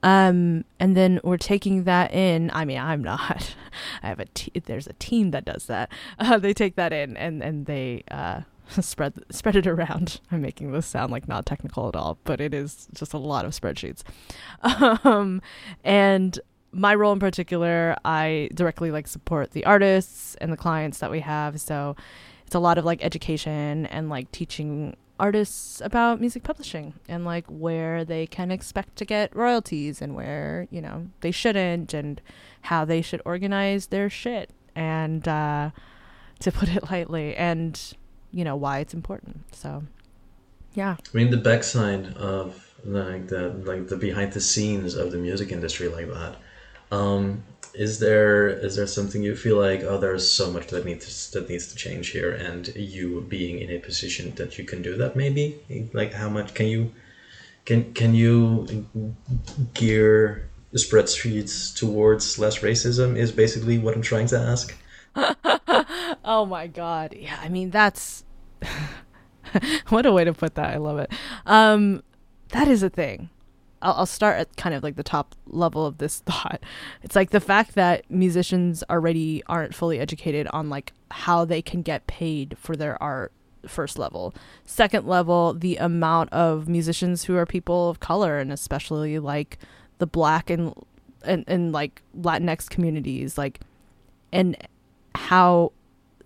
[0.06, 2.52] um, and then we're taking that in.
[2.54, 3.56] I mean, I'm not.
[4.04, 5.90] I have a te- there's a team that does that.
[6.18, 8.40] Uh, they take that in and and they uh,
[8.80, 10.20] spread spread it around.
[10.30, 13.44] I'm making this sound like not technical at all, but it is just a lot
[13.44, 14.02] of spreadsheets.
[15.04, 15.42] Um,
[15.84, 16.38] and
[16.72, 21.20] my role in particular, I directly like support the artists and the clients that we
[21.20, 21.60] have.
[21.60, 21.96] So
[22.46, 27.46] it's a lot of like education and like teaching artists about music publishing and like
[27.46, 32.20] where they can expect to get royalties and where you know they shouldn't and
[32.62, 35.70] how they should organize their shit and uh
[36.38, 37.94] to put it lightly and
[38.30, 39.84] you know why it's important so
[40.74, 45.18] yeah I mean, the backside of like the like the behind the scenes of the
[45.18, 46.36] music industry like that.
[46.90, 47.42] Um,
[47.76, 51.48] is there is there something you feel like oh there's so much that needs that
[51.48, 55.14] needs to change here and you being in a position that you can do that
[55.14, 55.60] maybe?
[55.92, 56.92] Like how much can you
[57.66, 58.86] can can you
[59.74, 64.74] gear the spreadsheets towards less racism is basically what I'm trying to ask.
[66.24, 67.14] oh my god.
[67.18, 68.24] Yeah i mean that's
[69.88, 70.72] what a way to put that.
[70.72, 71.10] I love it.
[71.44, 72.02] Um
[72.50, 73.28] that is a thing
[73.86, 76.60] I'll, I'll start at kind of like the top level of this thought
[77.02, 81.82] it's like the fact that musicians already aren't fully educated on like how they can
[81.82, 83.32] get paid for their art
[83.66, 84.34] first level
[84.64, 89.58] second level the amount of musicians who are people of color and especially like
[89.98, 90.72] the black and
[91.24, 93.60] and, and like latinx communities like
[94.32, 94.56] and
[95.14, 95.72] how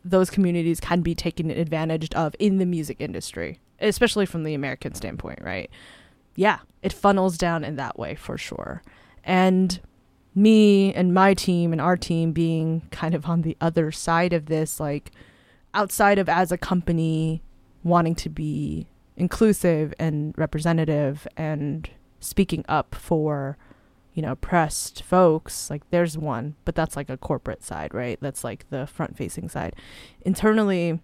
[0.05, 4.95] those communities can be taken advantage of in the music industry, especially from the American
[4.95, 5.71] standpoint, right?
[6.41, 8.83] Yeah, it funnels down in that way for sure.
[9.23, 9.79] And
[10.35, 14.47] me and my team and our team being kind of on the other side of
[14.47, 15.11] this, like
[15.75, 17.43] outside of as a company
[17.85, 18.87] wanting to be
[19.19, 23.59] inclusive and representative and speaking up for
[24.15, 28.19] you know, oppressed folks, like there's one, but that's like a corporate side, right?
[28.23, 29.77] That's like the front facing side.
[30.23, 31.01] Internally,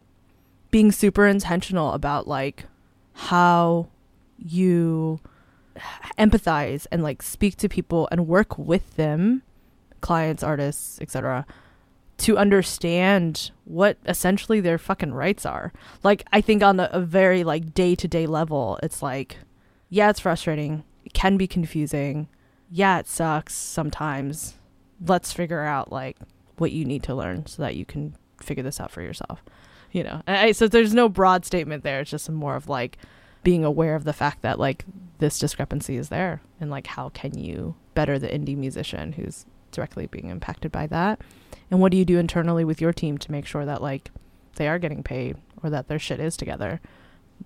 [0.70, 2.64] being super intentional about like
[3.12, 3.88] how
[4.38, 5.20] you
[6.18, 9.42] empathize and like speak to people and work with them,
[10.00, 11.46] clients, artists, etc.,
[12.18, 15.72] to understand what essentially their fucking rights are.
[16.02, 19.36] Like I think on a, a very like day to day level, it's like,
[19.90, 20.84] yeah, it's frustrating.
[21.04, 22.28] It can be confusing
[22.70, 24.54] yeah, it sucks sometimes.
[25.04, 26.16] Let's figure out like
[26.58, 29.42] what you need to learn so that you can figure this out for yourself.
[29.92, 30.22] you know.
[30.26, 32.00] I, so there's no broad statement there.
[32.00, 32.98] It's just more of like
[33.46, 34.84] being aware of the fact that like
[35.20, 40.06] this discrepancy is there and like how can you better the indie musician who's directly
[40.08, 41.20] being impacted by that
[41.70, 44.10] and what do you do internally with your team to make sure that like
[44.56, 46.80] they are getting paid or that their shit is together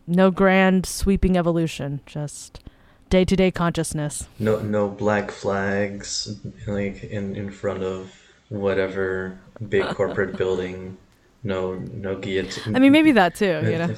[0.07, 2.65] no grand sweeping evolution just
[3.11, 6.35] day-to-day consciousness No, no black flags
[6.67, 8.11] like in in front of
[8.49, 9.39] whatever
[9.69, 10.97] big corporate building.
[11.43, 12.75] No, no guillotine.
[12.75, 13.95] i mean maybe that too you know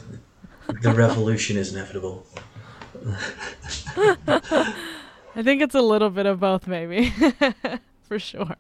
[0.69, 2.27] the revolution is inevitable.
[5.35, 7.13] I think it's a little bit of both, maybe.
[8.03, 8.57] For sure.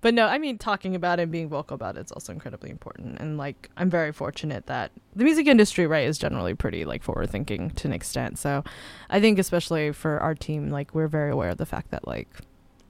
[0.00, 2.70] But no, I mean, talking about it and being vocal about it is also incredibly
[2.70, 3.20] important.
[3.20, 7.28] And like, I'm very fortunate that the music industry, right, is generally pretty like forward
[7.28, 8.38] thinking to an extent.
[8.38, 8.64] So
[9.10, 12.28] I think, especially for our team, like, we're very aware of the fact that like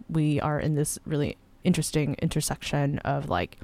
[0.08, 3.58] we are in this really interesting intersection of like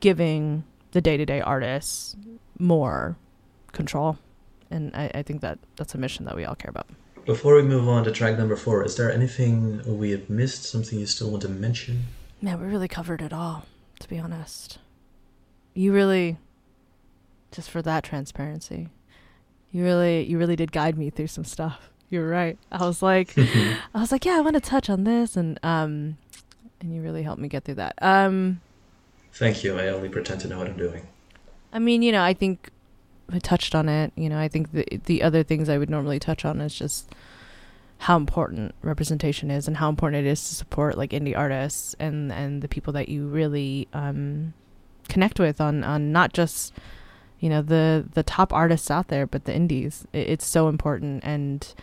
[0.00, 2.16] giving the day to day artists
[2.58, 3.16] more
[3.76, 4.18] control.
[4.70, 6.88] And I, I think that that's a mission that we all care about.
[7.24, 10.64] Before we move on to track number four, is there anything we have missed?
[10.64, 12.04] Something you still want to mention?
[12.40, 13.66] Man, we really covered it all,
[14.00, 14.78] to be honest.
[15.74, 16.38] You really
[17.50, 18.88] just for that transparency.
[19.72, 21.90] You really you really did guide me through some stuff.
[22.08, 22.58] You're right.
[22.70, 26.18] I was like I was like, yeah, I want to touch on this and um
[26.80, 27.94] and you really helped me get through that.
[28.00, 28.60] Um
[29.32, 29.78] Thank you.
[29.78, 31.06] I only pretend to know what I'm doing.
[31.72, 32.75] I mean, you know, I think I
[33.42, 34.12] touched on it.
[34.16, 37.10] You know, I think the the other things I would normally touch on is just
[37.98, 42.30] how important representation is and how important it is to support like indie artists and
[42.30, 44.52] and the people that you really um
[45.08, 46.72] connect with on on not just
[47.40, 51.24] you know the the top artists out there but the indies it, it's so important
[51.24, 51.74] and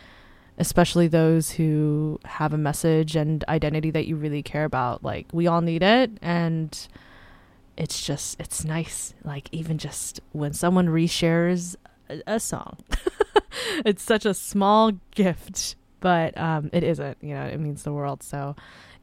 [0.59, 5.47] especially those who have a message and identity that you really care about like we
[5.47, 6.87] all need it and
[7.77, 11.75] it's just it's nice like even just when someone reshares
[12.09, 12.77] a, a song.
[13.85, 18.21] It's such a small gift but um it isn't you know it means the world.
[18.23, 18.55] So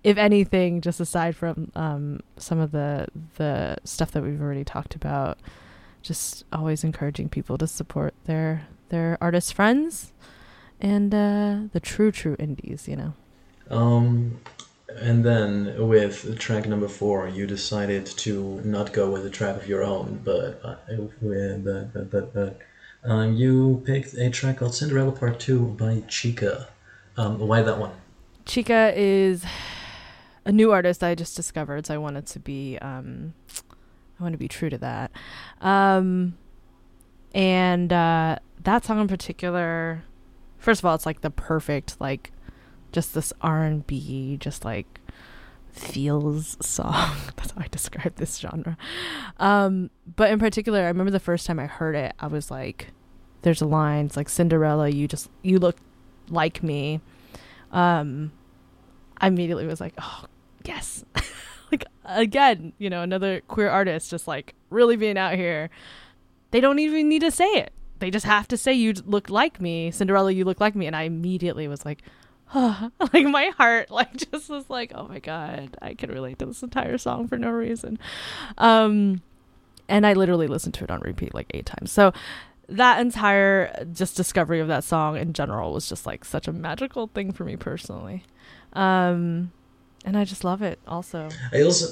[0.04, 3.06] if anything just aside from um some of the
[3.36, 5.38] the stuff that we've already talked about
[6.02, 10.12] just always encouraging people to support their their artist friends
[10.80, 13.14] and uh the true true indies you know?
[13.70, 14.40] Um,
[14.98, 19.66] and then with track number four, you decided to not go with a track of
[19.66, 22.58] your own, but but but but, but
[23.36, 26.68] you picked a track called Cinderella Part Two by Chica.
[27.16, 27.92] Um, why that one?
[28.46, 29.44] Chica is
[30.44, 33.34] a new artist I just discovered, so I wanted to be um
[34.18, 35.10] I want to be true to that.
[35.60, 36.36] Um
[37.34, 40.02] and uh that song in particular
[40.58, 42.32] first of all it's like the perfect like
[42.92, 45.00] just this R&B just like
[45.70, 47.16] feels song.
[47.36, 48.76] That's how I describe this genre.
[49.38, 52.88] Um but in particular I remember the first time I heard it I was like
[53.42, 55.76] there's a line it's like Cinderella you just you look
[56.28, 57.00] like me
[57.72, 58.32] um
[59.20, 60.24] I immediately was like, oh
[60.64, 61.04] yes.
[61.70, 65.70] like again, you know, another queer artist just like really being out here.
[66.50, 67.72] They don't even need to say it.
[67.98, 70.96] They just have to say you look like me, Cinderella, you look like me, and
[70.96, 72.02] I immediately was like,
[73.12, 76.62] like my heart like just was like, oh my god, I can relate to this
[76.62, 77.98] entire song for no reason.
[78.58, 79.22] Um
[79.88, 81.90] and I literally listened to it on repeat like eight times.
[81.90, 82.12] So
[82.68, 87.08] that entire just discovery of that song in general was just like such a magical
[87.08, 88.22] thing for me personally
[88.74, 89.50] um
[90.04, 91.88] and i just love it also I also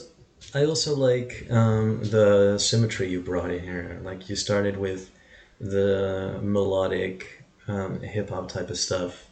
[0.55, 4.01] I also like um, the symmetry you brought in here.
[4.03, 5.11] Like you started with
[5.61, 9.28] the melodic um, hip hop type of stuff,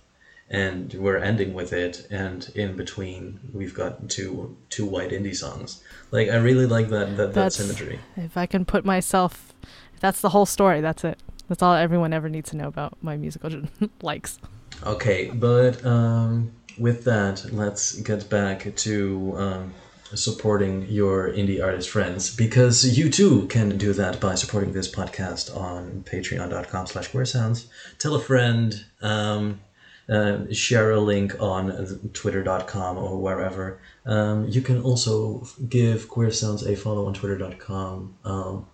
[0.50, 2.06] and we're ending with it.
[2.10, 5.82] And in between, we've got two two white indie songs.
[6.10, 7.98] Like I really like that that, that symmetry.
[8.16, 9.52] if i can put myself
[10.00, 11.18] that's the whole story that's it
[11.48, 13.50] that's all everyone ever needs to know about my musical
[14.02, 14.38] likes
[14.84, 19.74] Okay, but um, with that, let's get back to um,
[20.14, 25.54] supporting your indie artist friends because you too can do that by supporting this podcast
[25.56, 27.66] on patreon.com slash queersounds.
[27.98, 29.60] Tell a friend, um,
[30.08, 33.80] uh, share a link on twitter.com or wherever.
[34.04, 38.66] Um, you can also give Queer Sounds a follow on twitter.com um,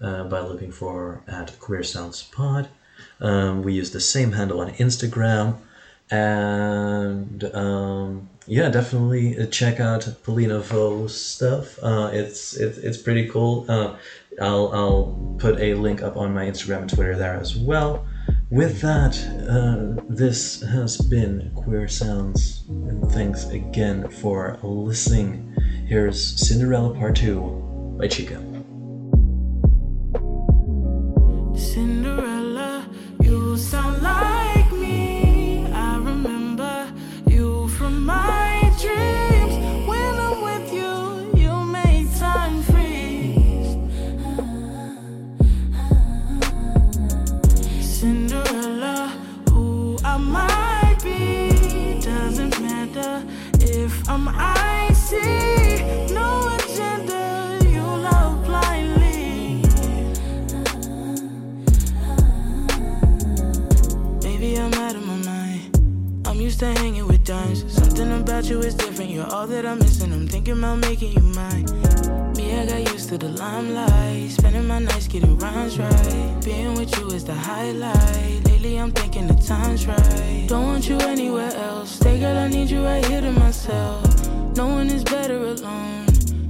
[0.00, 2.68] uh, by looking for at Queer Sounds Pod.
[3.20, 5.58] Um, we use the same handle on Instagram.
[6.10, 11.78] And um, yeah, definitely uh, check out Paulina Vo's stuff.
[11.82, 13.64] Uh, it's it's it's pretty cool.
[13.68, 13.96] Uh,
[14.40, 18.06] I'll I'll put a link up on my Instagram and Twitter there as well.
[18.50, 19.16] With that,
[19.48, 25.56] uh, this has been Queer Sounds, and thanks again for listening.
[25.86, 28.36] Here's Cinderella Part 2 by Chica.
[31.58, 32.33] Cinderella.
[68.44, 69.10] About you is different.
[69.10, 70.12] You're all that I'm missing.
[70.12, 71.64] I'm thinking about making you mine.
[72.36, 74.30] Me, I got used to the limelight.
[74.30, 76.40] Spending my nights getting rhymes right.
[76.44, 78.44] Being with you is the highlight.
[78.44, 80.44] Lately, I'm thinking the time's right.
[80.46, 81.92] Don't want you anywhere else.
[81.92, 84.04] Stay, girl, I need you right here to myself.
[84.56, 86.06] No one is better alone.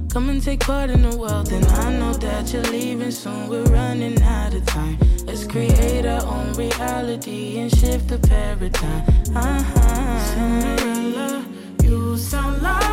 [0.09, 3.47] Come and take part in the world, and I know that you're leaving soon.
[3.47, 4.97] We're running out of time.
[5.25, 9.03] Let's create our own reality and shift the paradigm.
[9.35, 10.19] Uh-huh.
[10.33, 11.45] Cinderella,
[12.17, 12.84] sound like